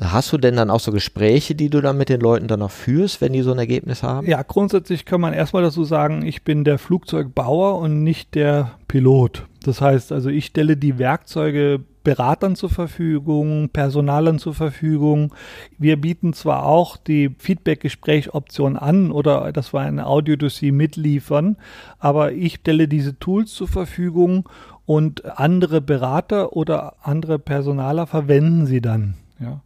[0.00, 2.70] Hast du denn dann auch so Gespräche, die du dann mit den Leuten dann noch
[2.70, 4.26] führst, wenn die so ein Ergebnis haben?
[4.26, 9.46] Ja, grundsätzlich kann man erstmal dazu sagen, ich bin der Flugzeugbauer und nicht der Pilot.
[9.62, 15.34] Das heißt also, ich stelle die Werkzeuge Beratern zur Verfügung, Personalern zur Verfügung.
[15.78, 21.56] Wir bieten zwar auch die Feedback-Gespräch-Option an oder dass wir ein Audiodossier mitliefern,
[21.98, 24.48] aber ich stelle diese Tools zur Verfügung
[24.84, 29.14] und andere Berater oder andere Personaler verwenden sie dann.
[29.40, 29.60] Ja.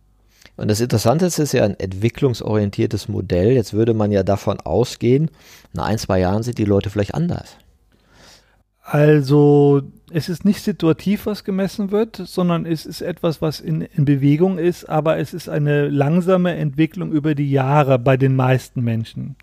[0.56, 3.52] Und das Interessante ist, es ist ja ein entwicklungsorientiertes Modell.
[3.52, 5.30] Jetzt würde man ja davon ausgehen,
[5.72, 7.56] nach ein, zwei Jahren sind die Leute vielleicht anders.
[8.82, 14.04] Also es ist nicht situativ, was gemessen wird, sondern es ist etwas, was in, in,
[14.04, 19.34] Bewegung ist, aber es ist eine langsame Entwicklung über die Jahre bei den meisten Menschen.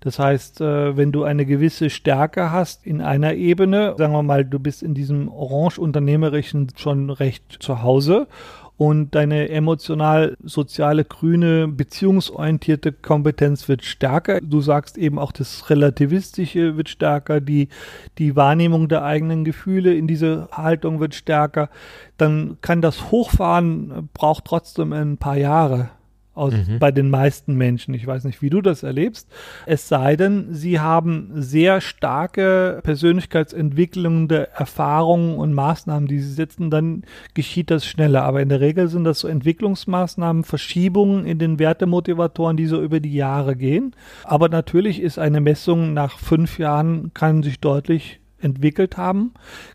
[0.00, 4.44] Das heißt, äh, wenn du eine gewisse Stärke hast in einer Ebene, sagen wir mal,
[4.44, 8.26] du bist in diesem orange-unternehmerischen schon recht zu Hause
[8.78, 14.40] und deine emotional, soziale, grüne, beziehungsorientierte Kompetenz wird stärker.
[14.42, 17.68] Du sagst eben auch, das Relativistische wird stärker, die,
[18.18, 21.70] die Wahrnehmung der eigenen Gefühle in diese Haltung wird stärker.
[22.18, 25.90] Dann kann das Hochfahren, braucht trotzdem ein paar Jahre
[26.36, 26.78] aus, mhm.
[26.78, 27.94] bei den meisten Menschen.
[27.94, 29.28] Ich weiß nicht, wie du das erlebst.
[29.64, 37.02] Es sei denn, sie haben sehr starke persönlichkeitsentwickelnde Erfahrungen und Maßnahmen, die sie setzen, dann
[37.34, 38.22] geschieht das schneller.
[38.24, 43.00] Aber in der Regel sind das so Entwicklungsmaßnahmen, Verschiebungen in den Wertemotivatoren, die so über
[43.00, 43.94] die Jahre gehen.
[44.24, 49.32] Aber natürlich ist eine Messung nach fünf Jahren, kann sich deutlich entwickelt haben,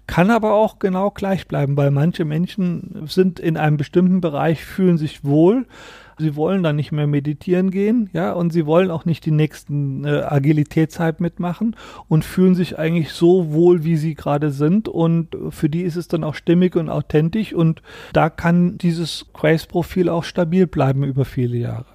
[0.07, 4.97] kann aber auch genau gleich bleiben, weil manche Menschen sind in einem bestimmten Bereich, fühlen
[4.97, 5.65] sich wohl,
[6.21, 10.05] sie wollen dann nicht mehr meditieren gehen, ja, und sie wollen auch nicht die nächsten
[10.05, 11.75] äh, Agilitätshype mitmachen
[12.07, 16.07] und fühlen sich eigentlich so wohl, wie sie gerade sind und für die ist es
[16.07, 17.81] dann auch stimmig und authentisch und
[18.13, 21.85] da kann dieses Grace-Profil auch stabil bleiben über viele Jahre.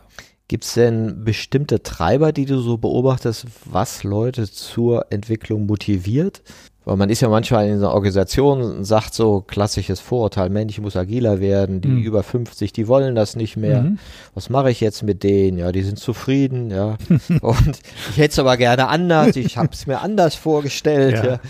[0.48, 6.42] Gibt es denn bestimmte Treiber, die du so beobachtest, was Leute zur Entwicklung motiviert?
[6.86, 10.80] Weil man ist ja manchmal in einer Organisation und sagt so klassisches Vorurteil, Mensch, ich
[10.80, 12.02] muss agiler werden, die mhm.
[12.02, 13.82] über 50, die wollen das nicht mehr.
[13.82, 13.98] Mhm.
[14.34, 15.58] Was mache ich jetzt mit denen?
[15.58, 16.96] Ja, die sind zufrieden, ja.
[17.40, 21.16] und ich hätte es aber gerne anders, ich habe es mir anders vorgestellt.
[21.16, 21.24] Ja.
[21.24, 21.40] ja.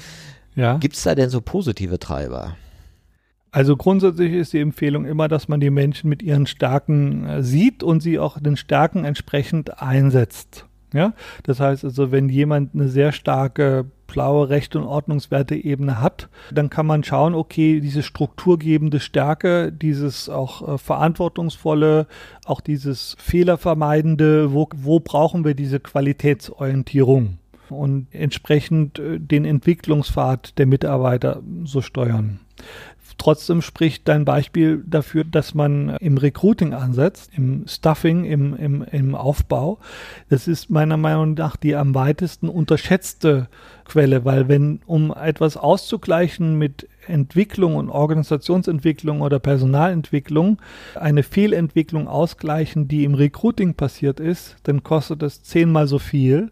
[0.54, 0.76] ja.
[0.78, 2.56] Gibt es da denn so positive Treiber?
[3.50, 7.82] Also grundsätzlich ist die Empfehlung immer, dass man die Menschen mit ihren Stärken äh, sieht
[7.82, 10.64] und sie auch den Stärken entsprechend einsetzt.
[10.94, 13.84] Ja, das heißt also, wenn jemand eine sehr starke
[14.16, 20.66] blaue Recht- und Ordnungswerte-Ebene hat, dann kann man schauen, okay, diese strukturgebende Stärke, dieses auch
[20.66, 22.06] äh, verantwortungsvolle,
[22.46, 27.36] auch dieses fehlervermeidende, wo, wo brauchen wir diese Qualitätsorientierung
[27.68, 32.40] und entsprechend äh, den Entwicklungspfad der Mitarbeiter so steuern.
[33.18, 39.14] Trotzdem spricht dein Beispiel dafür, dass man im Recruiting ansetzt, im Stuffing, im, im, im
[39.14, 39.78] Aufbau.
[40.28, 43.48] Das ist meiner Meinung nach die am weitesten unterschätzte
[43.86, 50.58] Quelle, weil wenn, um etwas auszugleichen mit Entwicklung und Organisationsentwicklung oder Personalentwicklung
[50.94, 56.50] eine Fehlentwicklung ausgleichen, die im Recruiting passiert ist, dann kostet es zehnmal so viel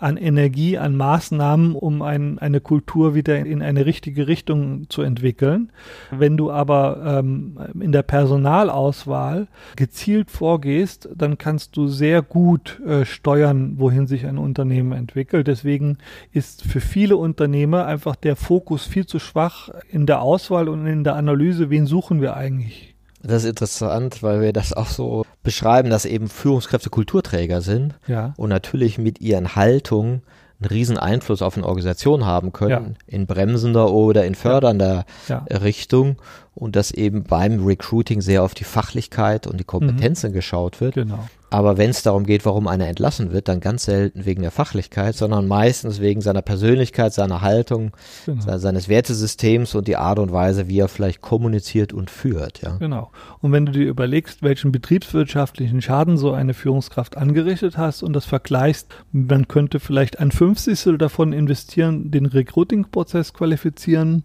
[0.00, 5.70] an Energie, an Maßnahmen, um ein, eine Kultur wieder in eine richtige Richtung zu entwickeln.
[6.10, 13.04] Wenn du aber ähm, in der Personalauswahl gezielt vorgehst, dann kannst du sehr gut äh,
[13.04, 15.46] steuern, wohin sich ein Unternehmen entwickelt.
[15.46, 15.98] Deswegen
[16.32, 21.04] ist für viele Unternehmer einfach der Fokus viel zu schwach in der Auswahl und in
[21.04, 22.89] der Analyse, wen suchen wir eigentlich.
[23.22, 28.34] Das ist interessant, weil wir das auch so beschreiben, dass eben Führungskräfte Kulturträger sind ja.
[28.36, 30.22] und natürlich mit ihren Haltungen
[30.60, 33.04] einen riesen Einfluss auf eine Organisation haben können, ja.
[33.06, 35.44] in bremsender oder in fördernder ja.
[35.50, 36.16] Richtung
[36.54, 40.34] und dass eben beim Recruiting sehr auf die Fachlichkeit und die Kompetenzen mhm.
[40.34, 40.94] geschaut wird.
[40.94, 41.26] Genau.
[41.50, 45.16] Aber wenn es darum geht, warum einer entlassen wird, dann ganz selten wegen der Fachlichkeit,
[45.16, 47.90] sondern meistens wegen seiner Persönlichkeit, seiner Haltung,
[48.24, 48.58] genau.
[48.58, 52.62] seines Wertesystems und die Art und Weise, wie er vielleicht kommuniziert und führt.
[52.62, 52.76] Ja.
[52.76, 53.10] Genau.
[53.40, 58.26] Und wenn du dir überlegst, welchen betriebswirtschaftlichen Schaden so eine Führungskraft angerichtet hast und das
[58.26, 64.24] vergleichst, man könnte vielleicht ein Fünfzigstel davon investieren, den Recruiting-Prozess qualifizieren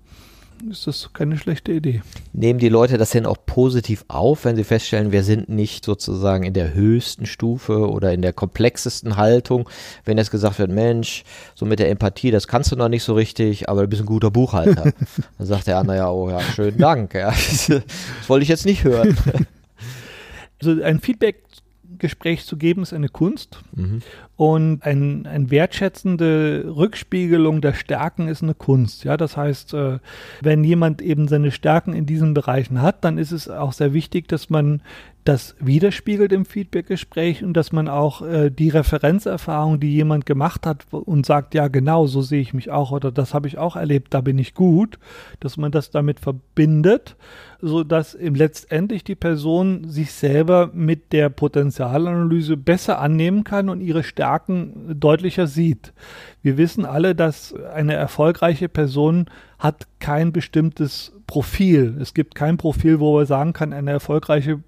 [0.70, 2.02] ist das keine schlechte Idee.
[2.34, 6.44] Nehmen die Leute das denn auch positiv auf, wenn sie feststellen, wir sind nicht sozusagen
[6.44, 9.70] in der höchsten Stufe oder in der komplexesten Haltung,
[10.04, 11.24] wenn jetzt gesagt wird, Mensch,
[11.56, 14.08] so mit der Empathie, das kannst du noch nicht so richtig, aber du bist ein
[14.08, 14.94] guter Buchhalter.
[15.38, 17.14] Dann sagt der andere ja, oh ja, schönen Dank.
[17.14, 17.34] Ja.
[17.46, 19.18] Das wollte ich jetzt nicht hören.
[20.62, 21.44] Also ein Feedback
[21.98, 23.60] Gespräch zu geben, ist eine Kunst.
[23.74, 24.02] Mhm.
[24.38, 29.06] Und ein, ein wertschätzende Rückspiegelung der Stärken ist eine Kunst.
[29.06, 30.00] Ja, das heißt, äh,
[30.42, 34.28] wenn jemand eben seine Stärken in diesen Bereichen hat, dann ist es auch sehr wichtig,
[34.28, 34.82] dass man
[35.26, 40.86] das widerspiegelt im Feedbackgespräch und dass man auch äh, die Referenzerfahrung, die jemand gemacht hat
[40.92, 44.14] und sagt, ja genau, so sehe ich mich auch oder das habe ich auch erlebt,
[44.14, 45.00] da bin ich gut,
[45.40, 47.16] dass man das damit verbindet,
[47.60, 54.04] so dass letztendlich die Person sich selber mit der Potenzialanalyse besser annehmen kann und ihre
[54.04, 54.25] Stärken
[55.00, 55.94] deutlicher sieht.
[56.42, 59.26] Wir wissen alle, dass eine erfolgreiche Person
[59.60, 61.98] hat kein bestimmtes Profil.
[62.00, 64.62] Es gibt kein Profil, wo man sagen kann, eine erfolgreiche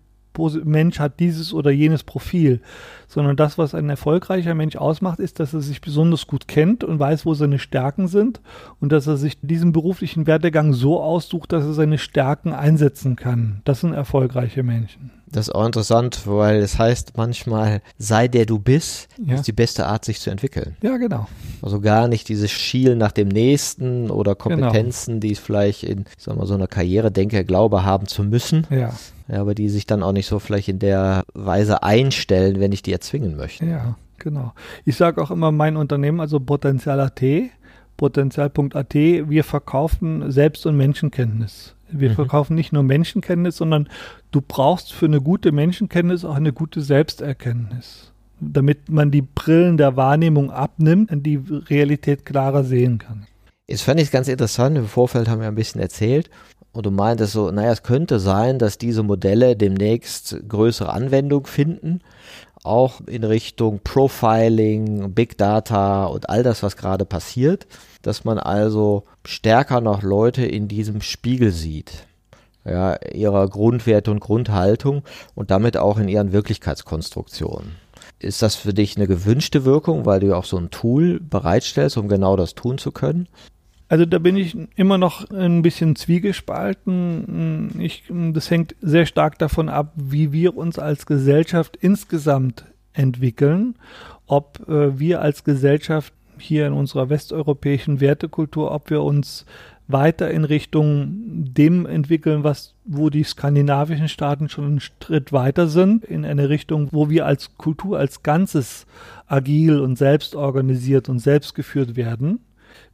[0.64, 2.62] Mensch hat dieses oder jenes Profil,
[3.08, 7.00] sondern das, was ein erfolgreicher Mensch ausmacht, ist, dass er sich besonders gut kennt und
[7.00, 8.42] weiß, wo seine Stärken sind
[8.80, 13.62] und dass er sich diesen beruflichen Werdegang so aussucht, dass er seine Stärken einsetzen kann.
[13.66, 15.17] Das sind erfolgreiche Menschen.
[15.30, 19.36] Das ist auch interessant, weil es heißt manchmal, sei der du bist, ja.
[19.36, 20.78] ist die beste Art, sich zu entwickeln.
[20.82, 21.28] Ja, genau.
[21.62, 25.20] Also gar nicht dieses Schielen nach dem Nächsten oder Kompetenzen, genau.
[25.22, 28.68] die es vielleicht in, ich sag mal, so einer Karriere denke, Glaube haben zu müssen.
[28.70, 28.94] Ja.
[29.28, 29.42] ja.
[29.42, 32.94] Aber die sich dann auch nicht so vielleicht in der Weise einstellen, wenn ich die
[32.94, 33.66] erzwingen möchte.
[33.66, 34.54] Ja, genau.
[34.86, 37.22] Ich sage auch immer mein Unternehmen, also Potenzial.at,
[37.98, 41.76] Potenzial.at, wir verkaufen Selbst- und Menschenkenntnis.
[41.90, 42.16] Wir mhm.
[42.16, 43.88] verkaufen nicht nur Menschenkenntnis, sondern
[44.32, 49.96] du brauchst für eine gute Menschenkenntnis auch eine gute Selbsterkenntnis, damit man die Brillen der
[49.96, 53.28] Wahrnehmung abnimmt und die Realität klarer sehen kann.
[53.68, 56.30] Jetzt fand ich es ganz interessant, im Vorfeld haben wir ein bisschen erzählt
[56.72, 62.02] und du meintest so, naja, es könnte sein, dass diese Modelle demnächst größere Anwendung finden,
[62.68, 67.68] auch in Richtung Profiling, Big Data und all das, was gerade passiert
[68.08, 72.08] dass man also stärker noch Leute in diesem Spiegel sieht.
[72.64, 75.04] Ja, ihrer Grundwerte und Grundhaltung
[75.36, 77.76] und damit auch in ihren Wirklichkeitskonstruktionen.
[78.20, 82.08] Ist das für dich eine gewünschte Wirkung, weil du auch so ein Tool bereitstellst, um
[82.08, 83.28] genau das tun zu können?
[83.90, 87.80] Also da bin ich immer noch ein bisschen zwiegespalten.
[87.80, 93.76] Ich, das hängt sehr stark davon ab, wie wir uns als Gesellschaft insgesamt entwickeln,
[94.26, 99.46] ob äh, wir als Gesellschaft hier in unserer westeuropäischen Wertekultur, ob wir uns
[99.88, 101.10] weiter in Richtung
[101.54, 106.90] dem entwickeln, was, wo die skandinavischen Staaten schon einen Schritt weiter sind, in eine Richtung,
[106.92, 108.86] wo wir als Kultur als Ganzes
[109.28, 112.40] agil und selbstorganisiert und selbstgeführt werden.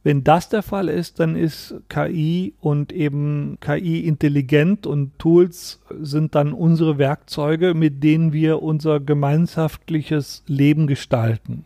[0.02, 6.34] Wenn das der Fall ist, dann ist KI und eben KI intelligent und Tools sind
[6.34, 11.64] dann unsere Werkzeuge, mit denen wir unser gemeinschaftliches Leben gestalten.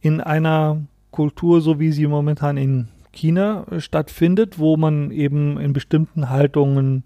[0.00, 6.28] In einer Kultur, so wie sie momentan in China stattfindet, wo man eben in bestimmten
[6.28, 7.04] Haltungen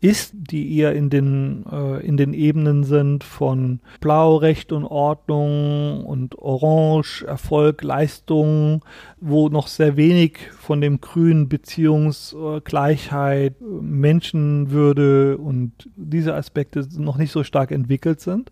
[0.00, 6.04] ist, die eher in den, äh, in den Ebenen sind von Blau, Recht und Ordnung
[6.04, 8.84] und Orange, Erfolg, Leistung,
[9.20, 17.32] wo noch sehr wenig von dem Grün Beziehungsgleichheit, äh, Menschenwürde und diese Aspekte noch nicht
[17.32, 18.50] so stark entwickelt sind.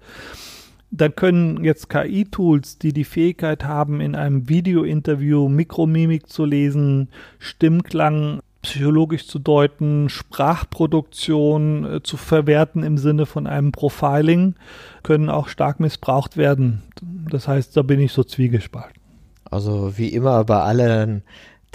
[0.90, 7.08] Dann können jetzt KI-Tools, die die Fähigkeit haben, in einem Video-Interview Mikromimik zu lesen,
[7.40, 14.56] Stimmklang psychologisch zu deuten, Sprachproduktion äh, zu verwerten im Sinne von einem Profiling,
[15.02, 16.82] können auch stark missbraucht werden.
[17.30, 19.00] Das heißt, da bin ich so zwiegespalten.
[19.44, 21.22] Also wie immer bei allen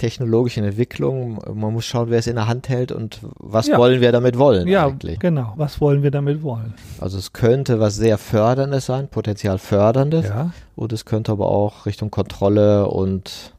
[0.00, 1.38] technologischen Entwicklung.
[1.54, 3.76] Man muss schauen, wer es in der Hand hält und was ja.
[3.76, 5.18] wollen wir damit wollen ja, eigentlich.
[5.18, 5.52] genau.
[5.56, 6.74] Was wollen wir damit wollen?
[6.98, 10.26] Also es könnte was sehr Förderndes sein, potenziell Förderndes.
[10.26, 10.52] Ja.
[10.74, 13.52] Und es könnte aber auch Richtung Kontrolle und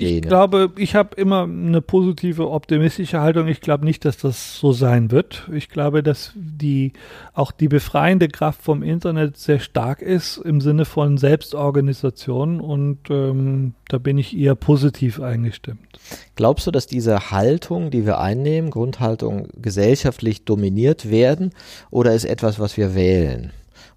[0.00, 3.48] ich glaube, ich habe immer eine positive, optimistische Haltung.
[3.48, 5.48] Ich glaube nicht, dass das so sein wird.
[5.52, 6.92] Ich glaube, dass die
[7.34, 13.74] auch die befreiende Kraft vom Internet sehr stark ist im Sinne von Selbstorganisation und ähm,
[13.88, 15.80] da bin ich eher positiv eingestimmt.
[16.36, 21.50] Glaubst du, dass diese Haltung, die wir einnehmen, Grundhaltung gesellschaftlich dominiert werden
[21.90, 23.52] oder ist etwas, was wir wählen?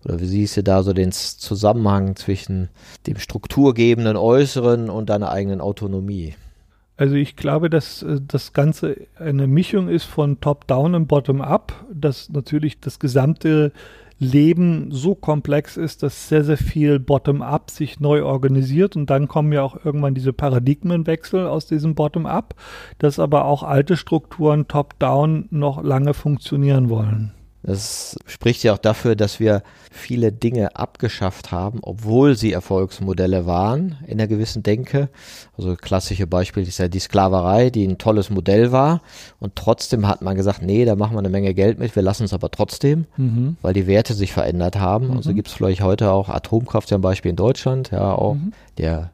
[0.06, 2.70] Oder wie siehst du da so den Zusammenhang zwischen
[3.08, 6.36] dem strukturgebenden Äußeren und deiner eigenen Autonomie?
[6.96, 12.30] Also ich glaube, dass äh, das Ganze eine Mischung ist von Top-Down und Bottom-Up, dass
[12.30, 13.72] natürlich das gesamte
[14.20, 19.52] Leben so komplex ist, dass sehr, sehr viel Bottom-up sich neu organisiert und dann kommen
[19.52, 22.56] ja auch irgendwann diese Paradigmenwechsel aus diesem Bottom-up,
[23.00, 27.34] dass aber auch alte Strukturen Top-down noch lange funktionieren wollen.
[27.64, 33.98] Das spricht ja auch dafür, dass wir viele Dinge abgeschafft haben, obwohl sie Erfolgsmodelle waren
[34.06, 35.10] in einer gewissen Denke.
[35.58, 39.02] Also klassische Beispiel ist ja die Sklaverei, die ein tolles Modell war.
[39.40, 42.26] Und trotzdem hat man gesagt, nee, da machen wir eine Menge Geld mit, wir lassen
[42.26, 43.56] es aber trotzdem, mhm.
[43.62, 45.08] weil die Werte sich verändert haben.
[45.08, 45.18] Mhm.
[45.18, 48.52] Also gibt es vielleicht heute auch Atomkraft zum Beispiel in Deutschland, ja auch mhm.
[48.78, 49.12] der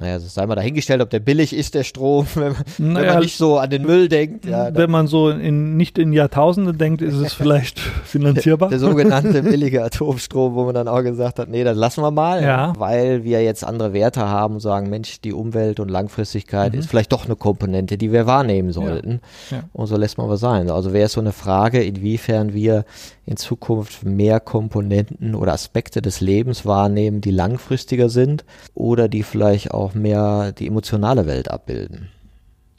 [0.00, 3.22] naja, das sei mal dahingestellt, ob der billig ist, der Strom, wenn, naja, wenn man
[3.22, 4.46] nicht so an den Müll denkt.
[4.46, 8.70] Ja, wenn man so in, nicht in Jahrtausende denkt, ist es vielleicht finanzierbar.
[8.70, 12.10] Der, der, sogenannte billige Atomstrom, wo man dann auch gesagt hat, nee, das lassen wir
[12.10, 12.72] mal, ja.
[12.78, 16.78] weil wir jetzt andere Werte haben und sagen, Mensch, die Umwelt und Langfristigkeit mhm.
[16.78, 19.20] ist vielleicht doch eine Komponente, die wir wahrnehmen sollten.
[19.50, 19.64] Ja.
[19.74, 20.70] Und so lässt man was sein.
[20.70, 22.86] Also wäre es so eine Frage, inwiefern wir
[23.30, 29.70] in Zukunft mehr Komponenten oder Aspekte des Lebens wahrnehmen, die langfristiger sind oder die vielleicht
[29.70, 32.08] auch mehr die emotionale Welt abbilden.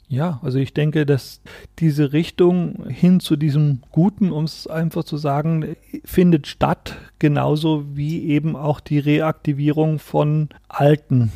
[0.08, 1.40] Ja, also ich denke, dass
[1.78, 8.26] diese Richtung hin zu diesem Guten, um es einfach zu sagen, findet statt, genauso wie
[8.26, 11.32] eben auch die Reaktivierung von alten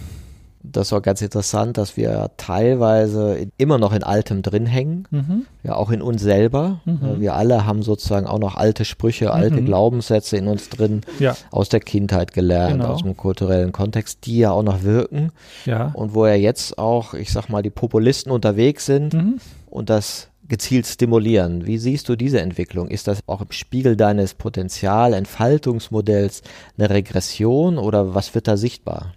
[0.72, 5.46] das war ganz interessant, dass wir teilweise immer noch in Altem drin hängen, mhm.
[5.62, 6.80] ja auch in uns selber.
[6.84, 7.20] Mhm.
[7.20, 9.66] Wir alle haben sozusagen auch noch alte Sprüche, alte mhm.
[9.66, 11.36] Glaubenssätze in uns drin, ja.
[11.50, 12.94] aus der Kindheit gelernt, genau.
[12.94, 15.32] aus dem kulturellen Kontext, die ja auch noch wirken.
[15.64, 15.92] Ja.
[15.94, 19.38] Und wo ja jetzt auch, ich sag mal, die Populisten unterwegs sind mhm.
[19.66, 21.66] und das gezielt stimulieren.
[21.66, 22.88] Wie siehst du diese Entwicklung?
[22.88, 26.42] Ist das auch im Spiegel deines Potenzialentfaltungsmodells
[26.78, 29.14] eine Regression oder was wird da sichtbar?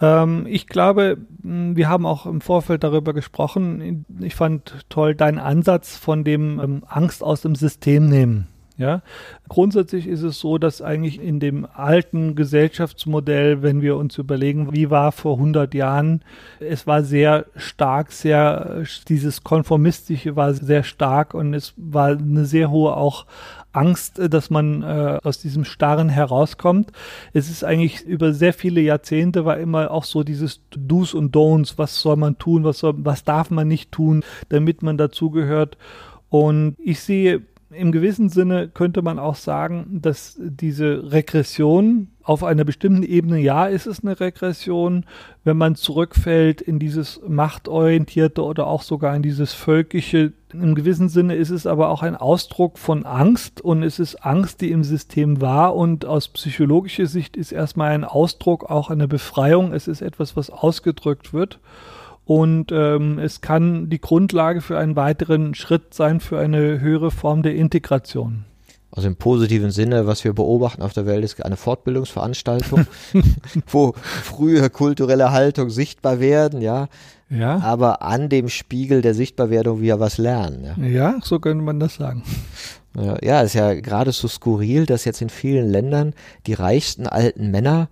[0.00, 4.04] Ähm, ich glaube, wir haben auch im Vorfeld darüber gesprochen.
[4.20, 8.48] Ich fand toll deinen Ansatz von dem ähm, Angst aus dem System nehmen.
[8.78, 9.02] Ja,
[9.48, 14.88] grundsätzlich ist es so, dass eigentlich in dem alten Gesellschaftsmodell, wenn wir uns überlegen, wie
[14.88, 16.22] war vor 100 Jahren,
[16.60, 22.70] es war sehr stark, sehr, dieses Konformistische war sehr stark und es war eine sehr
[22.70, 23.26] hohe auch
[23.72, 26.92] Angst, dass man äh, aus diesem Starren herauskommt.
[27.32, 31.74] Es ist eigentlich über sehr viele Jahrzehnte war immer auch so dieses Do's und Don'ts,
[31.76, 35.76] was soll man tun, was, soll, was darf man nicht tun, damit man dazugehört.
[36.30, 42.64] Und ich sehe im gewissen Sinne könnte man auch sagen, dass diese Regression auf einer
[42.64, 45.04] bestimmten Ebene, ja, ist es eine Regression,
[45.44, 50.32] wenn man zurückfällt in dieses machtorientierte oder auch sogar in dieses völkische.
[50.52, 54.60] Im gewissen Sinne ist es aber auch ein Ausdruck von Angst und es ist Angst,
[54.62, 59.72] die im System war und aus psychologischer Sicht ist erstmal ein Ausdruck auch eine Befreiung.
[59.72, 61.60] Es ist etwas, was ausgedrückt wird
[62.24, 67.42] und ähm, es kann die Grundlage für einen weiteren Schritt sein, für eine höhere Form
[67.42, 68.44] der Integration.
[68.90, 72.86] Also im positiven Sinne, was wir beobachten auf der Welt, ist eine Fortbildungsveranstaltung,
[73.66, 76.88] wo frühe kulturelle Haltung sichtbar werden, ja.
[77.30, 77.58] Ja.
[77.58, 80.64] Aber an dem Spiegel der Sichtbarwerdung wir was lernen.
[80.64, 82.22] Ja, ja so könnte man das sagen.
[82.96, 86.14] Ja, ja, ist ja gerade so skurril, dass jetzt in vielen Ländern
[86.46, 87.88] die reichsten alten Männer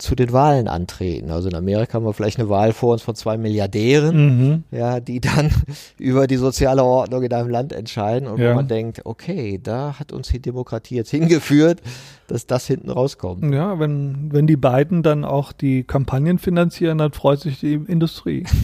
[0.00, 1.30] zu den Wahlen antreten.
[1.30, 4.64] Also in Amerika haben wir vielleicht eine Wahl vor uns von zwei Milliardären, mhm.
[4.70, 5.50] ja, die dann
[5.98, 8.50] über die soziale Ordnung in einem Land entscheiden und ja.
[8.50, 11.80] wo man denkt, okay, da hat uns die Demokratie jetzt hingeführt,
[12.26, 13.52] dass das hinten rauskommt.
[13.52, 18.44] Ja, wenn, wenn die beiden dann auch die Kampagnen finanzieren, dann freut sich die Industrie.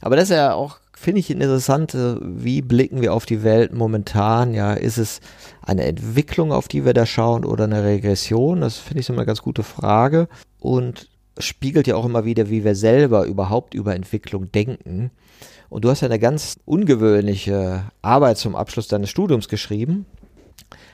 [0.00, 4.54] Aber das ist ja auch finde ich interessant, wie blicken wir auf die Welt momentan?
[4.54, 5.20] Ja, ist es
[5.62, 8.62] eine Entwicklung, auf die wir da schauen oder eine Regression?
[8.62, 10.26] Das finde ich so eine ganz gute Frage
[10.58, 15.10] und spiegelt ja auch immer wieder, wie wir selber überhaupt über Entwicklung denken.
[15.68, 20.06] Und du hast ja eine ganz ungewöhnliche Arbeit zum Abschluss deines Studiums geschrieben.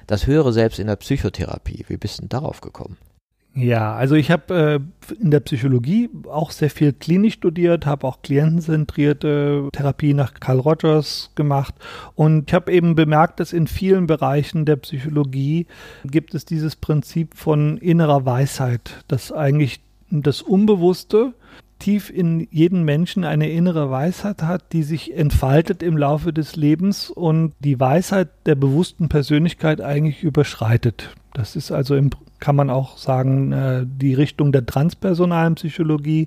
[0.09, 1.85] Das höre selbst in der Psychotherapie.
[1.87, 2.97] Wie bist du denn darauf gekommen?
[3.55, 8.23] Ja, also ich habe äh, in der Psychologie auch sehr viel klinisch studiert, habe auch
[8.23, 11.75] klientenzentrierte Therapie nach Carl Rogers gemacht
[12.15, 15.67] und ich habe eben bemerkt, dass in vielen Bereichen der Psychologie
[16.05, 19.81] gibt es dieses Prinzip von innerer Weisheit, dass eigentlich
[20.11, 21.35] das Unbewusste
[21.79, 27.11] tief in jedem Menschen eine innere Weisheit hat, die sich entfaltet im Laufe des Lebens
[27.11, 31.11] und die Weisheit der bewussten Persönlichkeit eigentlich überschreitet.
[31.35, 32.11] Das ist also im
[32.43, 36.27] kann man auch sagen, äh, die Richtung der transpersonalen Psychologie,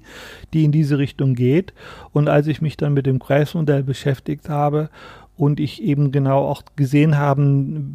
[0.53, 1.73] die in diese Richtung geht.
[2.13, 4.89] Und als ich mich dann mit dem Kreismodell beschäftigt habe
[5.35, 7.41] und ich eben genau auch gesehen habe,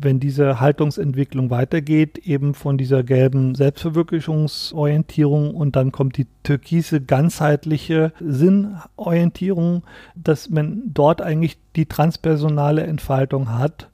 [0.02, 8.12] wenn diese Haltungsentwicklung weitergeht, eben von dieser gelben Selbstverwirklichungsorientierung und dann kommt die türkise ganzheitliche
[8.20, 9.82] Sinnorientierung,
[10.14, 13.89] dass man dort eigentlich die transpersonale Entfaltung hat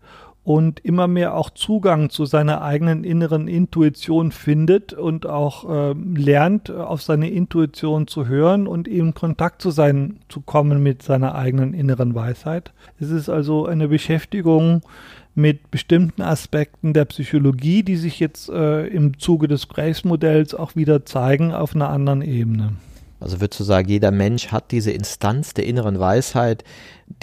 [0.47, 6.71] und immer mehr auch Zugang zu seiner eigenen inneren Intuition findet und auch äh, lernt,
[6.71, 11.75] auf seine Intuition zu hören und in Kontakt zu sein, zu kommen mit seiner eigenen
[11.75, 12.73] inneren Weisheit.
[13.01, 14.83] Es ist also eine Beschäftigung
[15.35, 21.05] mit bestimmten Aspekten der Psychologie, die sich jetzt äh, im Zuge des Grace-Modells auch wieder
[21.05, 22.75] zeigen auf einer anderen Ebene.
[23.21, 26.65] Also würdest du sagen, jeder Mensch hat diese Instanz der inneren Weisheit,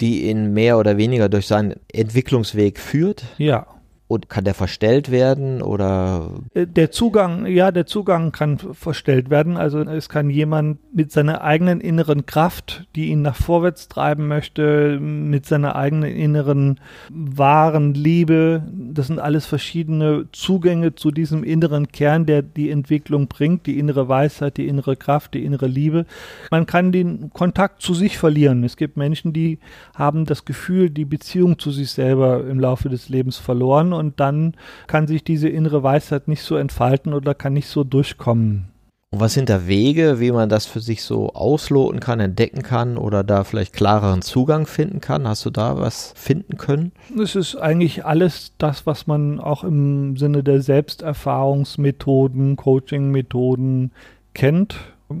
[0.00, 3.24] die ihn mehr oder weniger durch seinen Entwicklungsweg führt?
[3.38, 3.66] Ja.
[4.06, 6.30] Und kann der verstellt werden oder?
[6.52, 9.56] Äh, der Zugang, ja, der Zugang kann verstellt werden.
[9.56, 14.98] Also es kann jemand mit seiner eigenen inneren Kraft, die ihn nach vorwärts treiben möchte,
[15.00, 16.80] mit seiner eigenen inneren
[17.10, 23.66] wahren Liebe, das sind alles verschiedene Zugänge zu diesem inneren Kern, der die Entwicklung bringt,
[23.66, 26.04] die innere Weisheit, die innere Kraft, die innere Liebe.
[26.50, 28.64] Man kann den Kontakt zu sich verlieren.
[28.64, 29.58] Es gibt Menschen, die
[29.94, 34.54] haben das Gefühl, die Beziehung zu sich selber im Laufe des Lebens verloren und dann
[34.86, 38.68] kann sich diese innere Weisheit nicht so entfalten oder kann nicht so durchkommen.
[39.14, 42.96] Und was sind da Wege, wie man das für sich so ausloten kann, entdecken kann
[42.96, 45.28] oder da vielleicht klareren Zugang finden kann?
[45.28, 46.90] Hast du da was finden können?
[47.16, 53.92] Es ist eigentlich alles das, was man auch im Sinne der Selbsterfahrungsmethoden, Coaching-Methoden
[54.34, 54.74] kennt.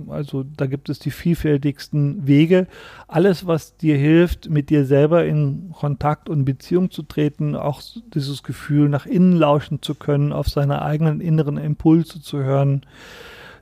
[0.08, 2.66] Also da gibt es die vielfältigsten Wege.
[3.06, 7.82] Alles, was dir hilft, mit dir selber in Kontakt und Beziehung zu treten, auch
[8.14, 12.86] dieses Gefühl, nach innen lauschen zu können, auf seine eigenen inneren Impulse zu hören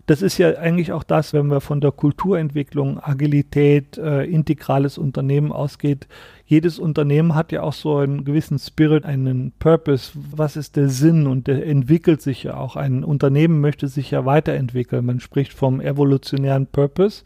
[0.06, 5.52] das ist ja eigentlich auch das, wenn wir von der Kulturentwicklung, Agilität, äh, integrales Unternehmen
[5.52, 6.08] ausgeht.
[6.44, 10.12] Jedes Unternehmen hat ja auch so einen gewissen Spirit, einen Purpose.
[10.14, 11.26] Was ist der Sinn?
[11.26, 12.74] Und der entwickelt sich ja auch.
[12.76, 15.06] Ein Unternehmen möchte sich ja weiterentwickeln.
[15.06, 17.22] Man spricht vom evolutionären Purpose.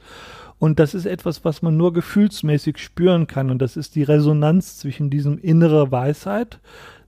[0.59, 3.51] Und das ist etwas, was man nur gefühlsmäßig spüren kann.
[3.51, 6.61] Und das ist die Resonanz zwischen diesem innere Weisheit,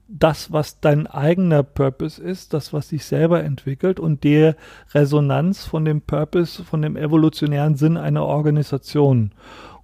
[0.09, 4.55] das, was dein eigener Purpose ist, das, was sich selber entwickelt und der
[4.93, 9.31] Resonanz von dem Purpose, von dem evolutionären Sinn einer Organisation.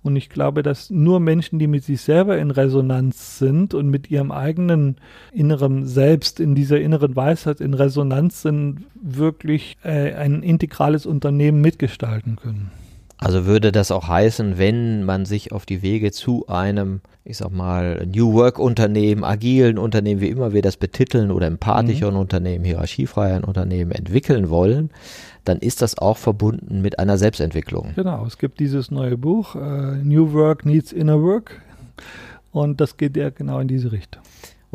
[0.01, 4.11] Und ich glaube, dass nur Menschen, die mit sich selber in Resonanz sind und mit
[4.11, 4.97] ihrem eigenen
[5.31, 12.35] inneren Selbst, in dieser inneren Weisheit in Resonanz sind, wirklich äh, ein integrales Unternehmen mitgestalten
[12.35, 12.71] können.
[13.17, 17.51] Also würde das auch heißen, wenn man sich auf die Wege zu einem, ich sag
[17.51, 22.21] mal, New Work Unternehmen, agilen Unternehmen, wie immer wir das betiteln, oder empathischeren mhm.
[22.21, 24.89] Unternehmen, hierarchiefreien Unternehmen entwickeln wollen,
[25.45, 27.93] dann ist das auch verbunden mit einer Selbstentwicklung.
[27.95, 29.59] Genau, es gibt dieses neue Buch, uh,
[30.03, 31.61] New Work Needs Inner Work,
[32.51, 34.21] und das geht ja genau in diese Richtung.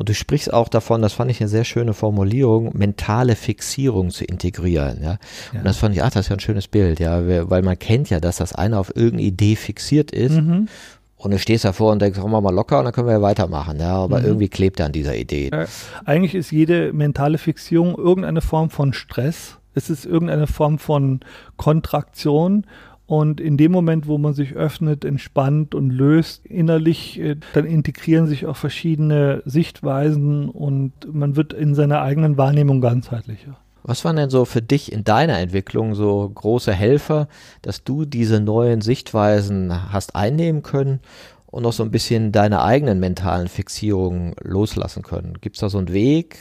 [0.01, 4.25] Und du sprichst auch davon, das fand ich eine sehr schöne Formulierung, mentale Fixierung zu
[4.25, 5.03] integrieren.
[5.03, 5.19] Ja?
[5.53, 5.59] ja.
[5.59, 8.09] Und das fand ich, ach, das ist ja ein schönes Bild, ja, weil man kennt
[8.09, 10.41] ja, dass das eine auf irgendeine Idee fixiert ist.
[10.41, 10.69] Mhm.
[11.17, 13.21] Und du stehst davor und denkst, machen wir mal locker und dann können wir ja
[13.21, 13.79] weitermachen.
[13.79, 14.25] Ja, aber mhm.
[14.25, 15.51] irgendwie klebt er an dieser Idee.
[15.53, 15.67] Ja,
[16.07, 19.59] eigentlich ist jede mentale Fixierung irgendeine Form von Stress.
[19.75, 21.21] Es ist irgendeine Form von
[21.59, 22.65] Kontraktion
[23.11, 28.29] und in dem Moment, wo man sich öffnet, entspannt und löst innerlich, äh, dann integrieren
[28.29, 33.57] sich auch verschiedene Sichtweisen und man wird in seiner eigenen Wahrnehmung ganzheitlicher.
[33.83, 37.27] Was waren denn so für dich in deiner Entwicklung so große Helfer,
[37.63, 41.01] dass du diese neuen Sichtweisen hast einnehmen können
[41.47, 45.39] und noch so ein bisschen deine eigenen mentalen Fixierungen loslassen können?
[45.41, 46.39] Gibt es da so einen Weg?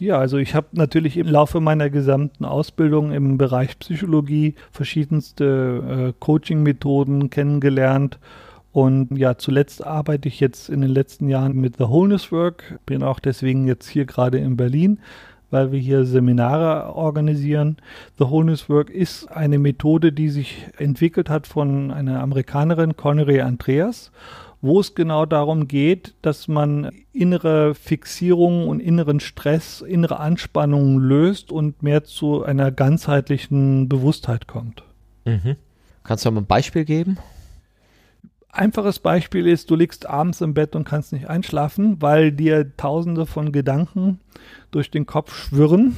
[0.00, 6.20] Ja, also ich habe natürlich im Laufe meiner gesamten Ausbildung im Bereich Psychologie verschiedenste äh,
[6.20, 8.20] Coaching-Methoden kennengelernt.
[8.70, 13.02] Und ja, zuletzt arbeite ich jetzt in den letzten Jahren mit The Wholeness Work, bin
[13.02, 15.00] auch deswegen jetzt hier gerade in Berlin,
[15.50, 17.78] weil wir hier Seminare organisieren.
[18.18, 24.12] The Wholeness Work ist eine Methode, die sich entwickelt hat von einer Amerikanerin, Connery Andreas
[24.60, 31.52] wo es genau darum geht, dass man innere Fixierungen und inneren Stress, innere Anspannungen löst
[31.52, 34.82] und mehr zu einer ganzheitlichen Bewusstheit kommt.
[35.24, 35.56] Mhm.
[36.02, 37.18] Kannst du mal ein Beispiel geben?
[38.50, 43.26] Einfaches Beispiel ist, du liegst abends im Bett und kannst nicht einschlafen, weil dir tausende
[43.26, 44.20] von Gedanken
[44.70, 45.94] durch den Kopf schwirren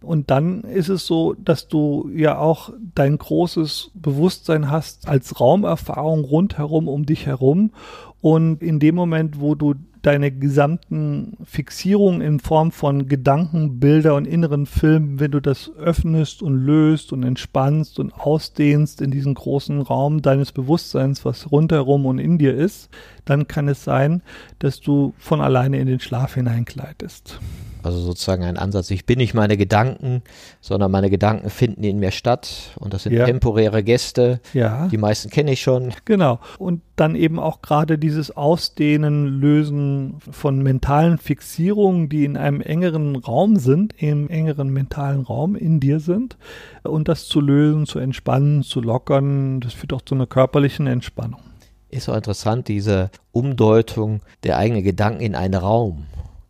[0.00, 6.24] und dann ist es so, dass du ja auch dein großes Bewusstsein hast als Raumerfahrung
[6.24, 7.72] rundherum um dich herum.
[8.20, 14.26] Und in dem Moment, wo du deine gesamten Fixierungen in Form von Gedanken, Bilder und
[14.26, 19.80] inneren Filmen, wenn du das öffnest und löst und entspannst und ausdehnst in diesen großen
[19.80, 22.90] Raum deines Bewusstseins, was rundherum und in dir ist,
[23.24, 24.22] dann kann es sein,
[24.60, 27.40] dass du von alleine in den Schlaf hineingleitest.
[27.88, 30.20] Also sozusagen ein Ansatz, ich bin nicht meine Gedanken,
[30.60, 33.24] sondern meine Gedanken finden in mir statt und das sind ja.
[33.24, 34.40] temporäre Gäste.
[34.52, 34.88] Ja.
[34.88, 35.94] Die meisten kenne ich schon.
[36.04, 36.38] Genau.
[36.58, 43.16] Und dann eben auch gerade dieses Ausdehnen, Lösen von mentalen Fixierungen, die in einem engeren
[43.16, 46.36] Raum sind, im engeren mentalen Raum in dir sind
[46.82, 51.40] und das zu lösen, zu entspannen, zu lockern, das führt auch zu einer körperlichen Entspannung.
[51.88, 56.04] Ist so interessant, diese Umdeutung der eigenen Gedanken in einen Raum.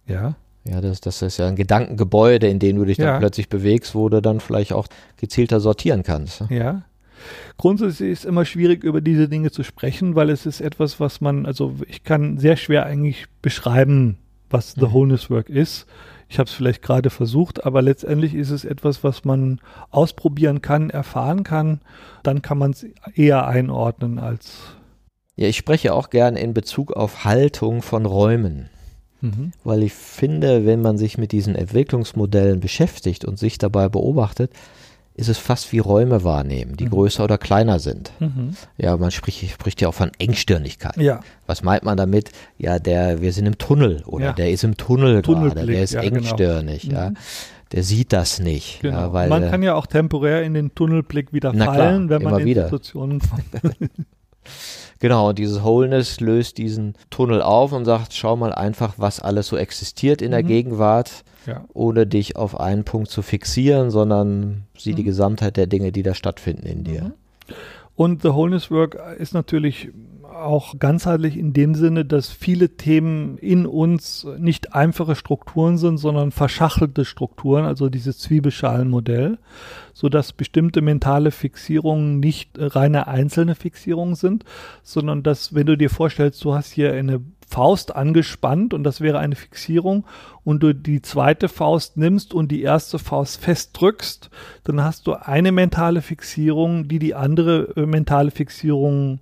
[0.05, 0.35] Ja.
[0.69, 3.13] Ja, das, das ist ja ein Gedankengebäude, in dem du dich ja.
[3.13, 6.45] dann plötzlich bewegst, wo du dann vielleicht auch gezielter sortieren kannst.
[6.51, 6.83] Ja.
[7.57, 11.21] Grundsätzlich ist es immer schwierig, über diese Dinge zu sprechen, weil es ist etwas, was
[11.21, 14.19] man, also ich kann sehr schwer eigentlich beschreiben,
[14.51, 14.93] was The mhm.
[14.93, 15.87] Wholeness Work ist.
[16.29, 19.61] Ich habe es vielleicht gerade versucht, aber letztendlich ist es etwas, was man
[19.91, 21.81] ausprobieren kann, erfahren kann.
[22.23, 24.59] Dann kann man es eher einordnen als.
[25.37, 28.69] Ja, ich spreche auch gern in Bezug auf Haltung von Räumen.
[29.21, 29.53] Mhm.
[29.65, 34.53] Weil ich finde, wenn man sich mit diesen Entwicklungsmodellen beschäftigt und sich dabei beobachtet,
[35.19, 36.91] ist es fast wie Räume wahrnehmen, die mhm.
[36.91, 38.13] größer oder kleiner sind.
[38.21, 38.55] Mhm.
[38.77, 40.97] Ja, man spricht, spricht ja auch von Engstirnigkeit.
[40.97, 41.21] Ja.
[41.47, 42.31] Was meint man damit?
[42.57, 44.33] Ja, der, wir sind im Tunnel oder ja.
[44.33, 46.19] der ist im Tunnel gerade, der ist ja, genau.
[46.19, 46.83] engstirnig.
[46.83, 47.01] Genau.
[47.01, 47.13] Ja.
[47.73, 48.81] der sieht das nicht.
[48.81, 48.97] Genau.
[48.97, 52.11] Ja, weil, man äh, kann ja auch temporär in den Tunnelblick wieder Na klar, fallen,
[52.11, 52.65] wenn man in wieder.
[52.65, 53.21] Situationen
[53.81, 53.91] kommt.
[55.01, 59.47] Genau, und dieses Wholeness löst diesen Tunnel auf und sagt, schau mal einfach, was alles
[59.47, 60.49] so existiert in der Mhm.
[60.49, 61.65] Gegenwart, Ja.
[61.73, 65.07] ohne dich auf einen Punkt zu fixieren, sondern sieh die Mhm.
[65.07, 67.13] Gesamtheit der Dinge, die da stattfinden in dir.
[67.95, 69.89] Und The Wholeness Work ist natürlich
[70.39, 76.31] auch ganzheitlich in dem Sinne, dass viele Themen in uns nicht einfache Strukturen sind, sondern
[76.31, 79.39] verschachtelte Strukturen, also dieses Zwiebelschalenmodell,
[79.93, 84.45] so dass bestimmte mentale Fixierungen nicht äh, reine einzelne Fixierungen sind,
[84.83, 89.19] sondern dass, wenn du dir vorstellst, du hast hier eine Faust angespannt und das wäre
[89.19, 90.05] eine Fixierung
[90.45, 94.29] und du die zweite Faust nimmst und die erste Faust festdrückst,
[94.65, 99.21] dann hast du eine mentale Fixierung, die die andere äh, mentale Fixierung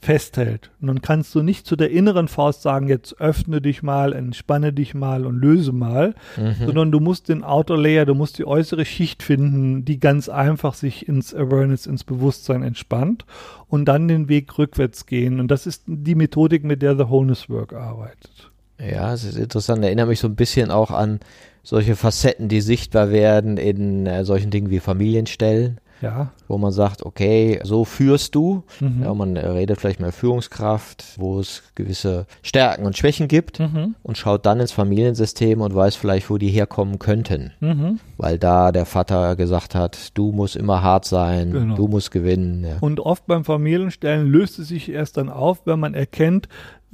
[0.00, 0.70] festhält.
[0.80, 4.72] Und dann kannst du nicht zu der inneren Faust sagen, jetzt öffne dich mal, entspanne
[4.72, 6.66] dich mal und löse mal, Mhm.
[6.66, 10.74] sondern du musst den Outer Layer, du musst die äußere Schicht finden, die ganz einfach
[10.74, 13.24] sich ins Awareness, ins Bewusstsein entspannt
[13.68, 15.40] und dann den Weg rückwärts gehen.
[15.40, 18.50] Und das ist die Methodik, mit der The Wholeness Work arbeitet.
[18.78, 19.82] Ja, es ist interessant.
[19.82, 21.20] Erinnere mich so ein bisschen auch an
[21.62, 26.30] solche Facetten, die sichtbar werden in äh, solchen Dingen wie Familienstellen, Ja.
[26.46, 28.62] wo man sagt, okay, so führst du.
[28.80, 29.02] Mhm.
[29.04, 33.94] Ja, man redet vielleicht mehr Führungskraft, wo es gewisse Stärken und Schwächen gibt Mhm.
[34.02, 37.52] und schaut dann ins Familiensystem und weiß vielleicht, wo die herkommen könnten.
[37.60, 37.98] Mhm.
[38.18, 41.74] Weil da der Vater gesagt hat, du musst immer hart sein, Genau.
[41.76, 42.64] du musst gewinnen.
[42.64, 42.76] Ja.
[42.80, 46.48] Und oft beim Familienstellen löst es sich erst dann auf, wenn man erkennt,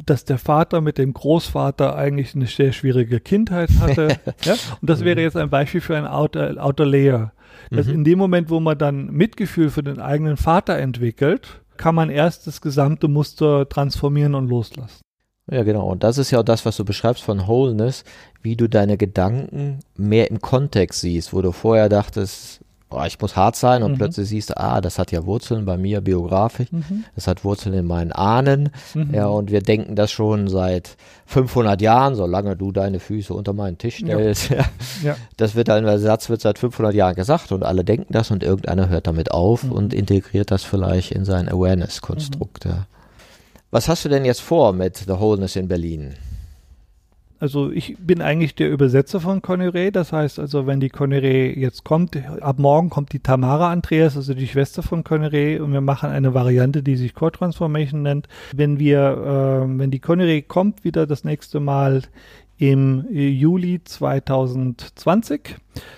[0.05, 4.09] dass der Vater mit dem Großvater eigentlich eine sehr schwierige Kindheit hatte.
[4.45, 4.55] ja?
[4.81, 7.33] Und das wäre jetzt ein Beispiel für ein Outer, Outer Layer.
[7.73, 7.95] Dass Mhm.
[7.95, 12.47] in dem Moment, wo man dann Mitgefühl für den eigenen Vater entwickelt, kann man erst
[12.47, 15.01] das gesamte Muster transformieren und loslassen.
[15.51, 15.89] Ja, genau.
[15.91, 18.05] Und das ist ja auch das, was du beschreibst von Wholeness,
[18.43, 22.61] wie du deine Gedanken mehr im Kontext siehst, wo du vorher dachtest,
[22.95, 23.97] oh, ich muss hart sein und Mhm.
[23.99, 27.05] plötzlich siehst du, ah, das hat ja Wurzeln bei mir biografisch, Mhm.
[27.15, 28.71] das hat Wurzeln in meinen Ahnen.
[28.95, 29.15] Mhm.
[29.15, 33.79] Ja, und wir denken das schon seit 500 Jahren, solange du deine Füße unter meinen
[33.79, 34.51] Tisch stellst.
[34.51, 34.65] Ja.
[35.03, 35.17] Ja.
[35.37, 38.43] Das wird dann, der Satz wird seit 500 Jahren gesagt und alle denken das und
[38.43, 39.73] irgendeiner hört damit auf Mhm.
[39.73, 42.65] und integriert das vielleicht in sein Awareness-Konstrukt.
[42.67, 42.87] Ja.
[43.71, 46.15] Was hast du denn jetzt vor mit The Wholeness in Berlin?
[47.43, 49.91] Also ich bin eigentlich der Übersetzer von Connery.
[49.91, 54.33] Das heißt also, wenn die Connery jetzt kommt, ab morgen kommt die Tamara Andreas, also
[54.33, 58.29] die Schwester von Connery, und wir machen eine Variante, die sich Core Transformation nennt.
[58.55, 62.03] Wenn wir, äh, wenn die Connery kommt wieder das nächste Mal
[62.63, 65.57] im Juli 2020,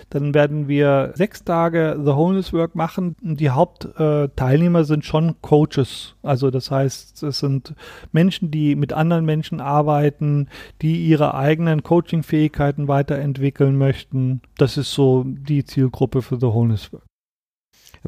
[0.09, 3.15] dann werden wir sechs Tage The Wholeness Work machen.
[3.21, 6.15] Die Hauptteilnehmer sind schon Coaches.
[6.23, 7.75] Also das heißt, es sind
[8.11, 10.47] Menschen, die mit anderen Menschen arbeiten,
[10.81, 14.41] die ihre eigenen Coaching-Fähigkeiten weiterentwickeln möchten.
[14.57, 17.03] Das ist so die Zielgruppe für The Wholeness Work.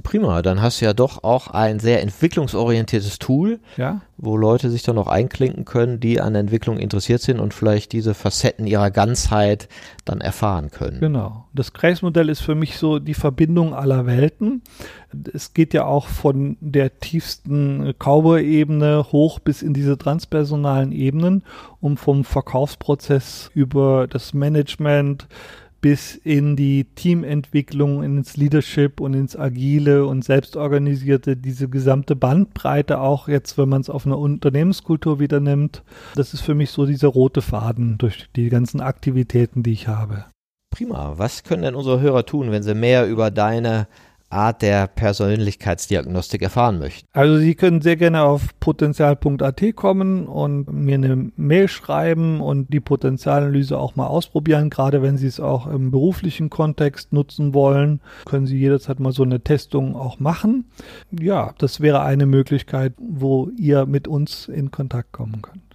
[0.02, 4.84] Prima, dann hast du ja doch auch ein sehr entwicklungsorientiertes Tool, Ja, wo Leute sich
[4.84, 9.70] dann auch einklinken können, die an Entwicklung interessiert sind und vielleicht diese Facetten ihrer Ganzheit
[10.06, 11.00] dann erfahren können.
[11.00, 11.46] genau.
[11.54, 14.62] Das Kreismodell ist für mich so die Verbindung aller Welten.
[15.34, 21.44] Es geht ja auch von der tiefsten Cowboy-Ebene hoch bis in diese transpersonalen Ebenen,
[21.80, 25.28] um vom Verkaufsprozess über das Management
[25.82, 33.28] bis in die Teamentwicklung, ins Leadership und ins Agile und Selbstorganisierte, diese gesamte Bandbreite auch
[33.28, 35.84] jetzt, wenn man es auf eine Unternehmenskultur wieder nimmt.
[36.16, 40.26] Das ist für mich so dieser rote Faden durch die ganzen Aktivitäten, die ich habe.
[40.70, 41.14] Prima.
[41.18, 43.88] Was können denn unsere Hörer tun, wenn sie mehr über deine
[44.30, 47.08] Art der Persönlichkeitsdiagnostik erfahren möchten?
[47.14, 52.80] Also Sie können sehr gerne auf potenzial.at kommen und mir eine Mail schreiben und die
[52.80, 54.70] Potenzialanalyse auch mal ausprobieren.
[54.70, 59.24] Gerade wenn Sie es auch im beruflichen Kontext nutzen wollen, können Sie jederzeit mal so
[59.24, 60.66] eine Testung auch machen.
[61.12, 65.67] Ja, das wäre eine Möglichkeit, wo ihr mit uns in Kontakt kommen könnt.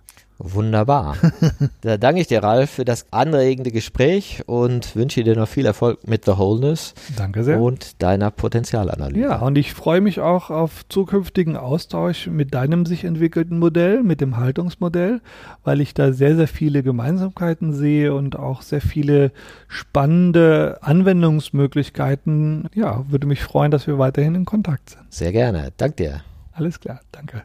[0.44, 1.16] Wunderbar.
[1.82, 6.06] da danke ich dir, Ralf, für das anregende Gespräch und wünsche dir noch viel Erfolg
[6.08, 7.60] mit The Wholeness Danke sehr.
[7.60, 9.20] und deiner Potenzialanalyse.
[9.20, 14.20] Ja, und ich freue mich auch auf zukünftigen Austausch mit deinem sich entwickelten Modell, mit
[14.20, 15.20] dem Haltungsmodell,
[15.62, 19.30] weil ich da sehr, sehr viele Gemeinsamkeiten sehe und auch sehr viele
[19.68, 22.68] spannende Anwendungsmöglichkeiten.
[22.74, 25.02] Ja, würde mich freuen, dass wir weiterhin in Kontakt sind.
[25.08, 25.72] Sehr gerne.
[25.76, 26.22] Dank dir.
[26.52, 27.44] Alles klar, danke.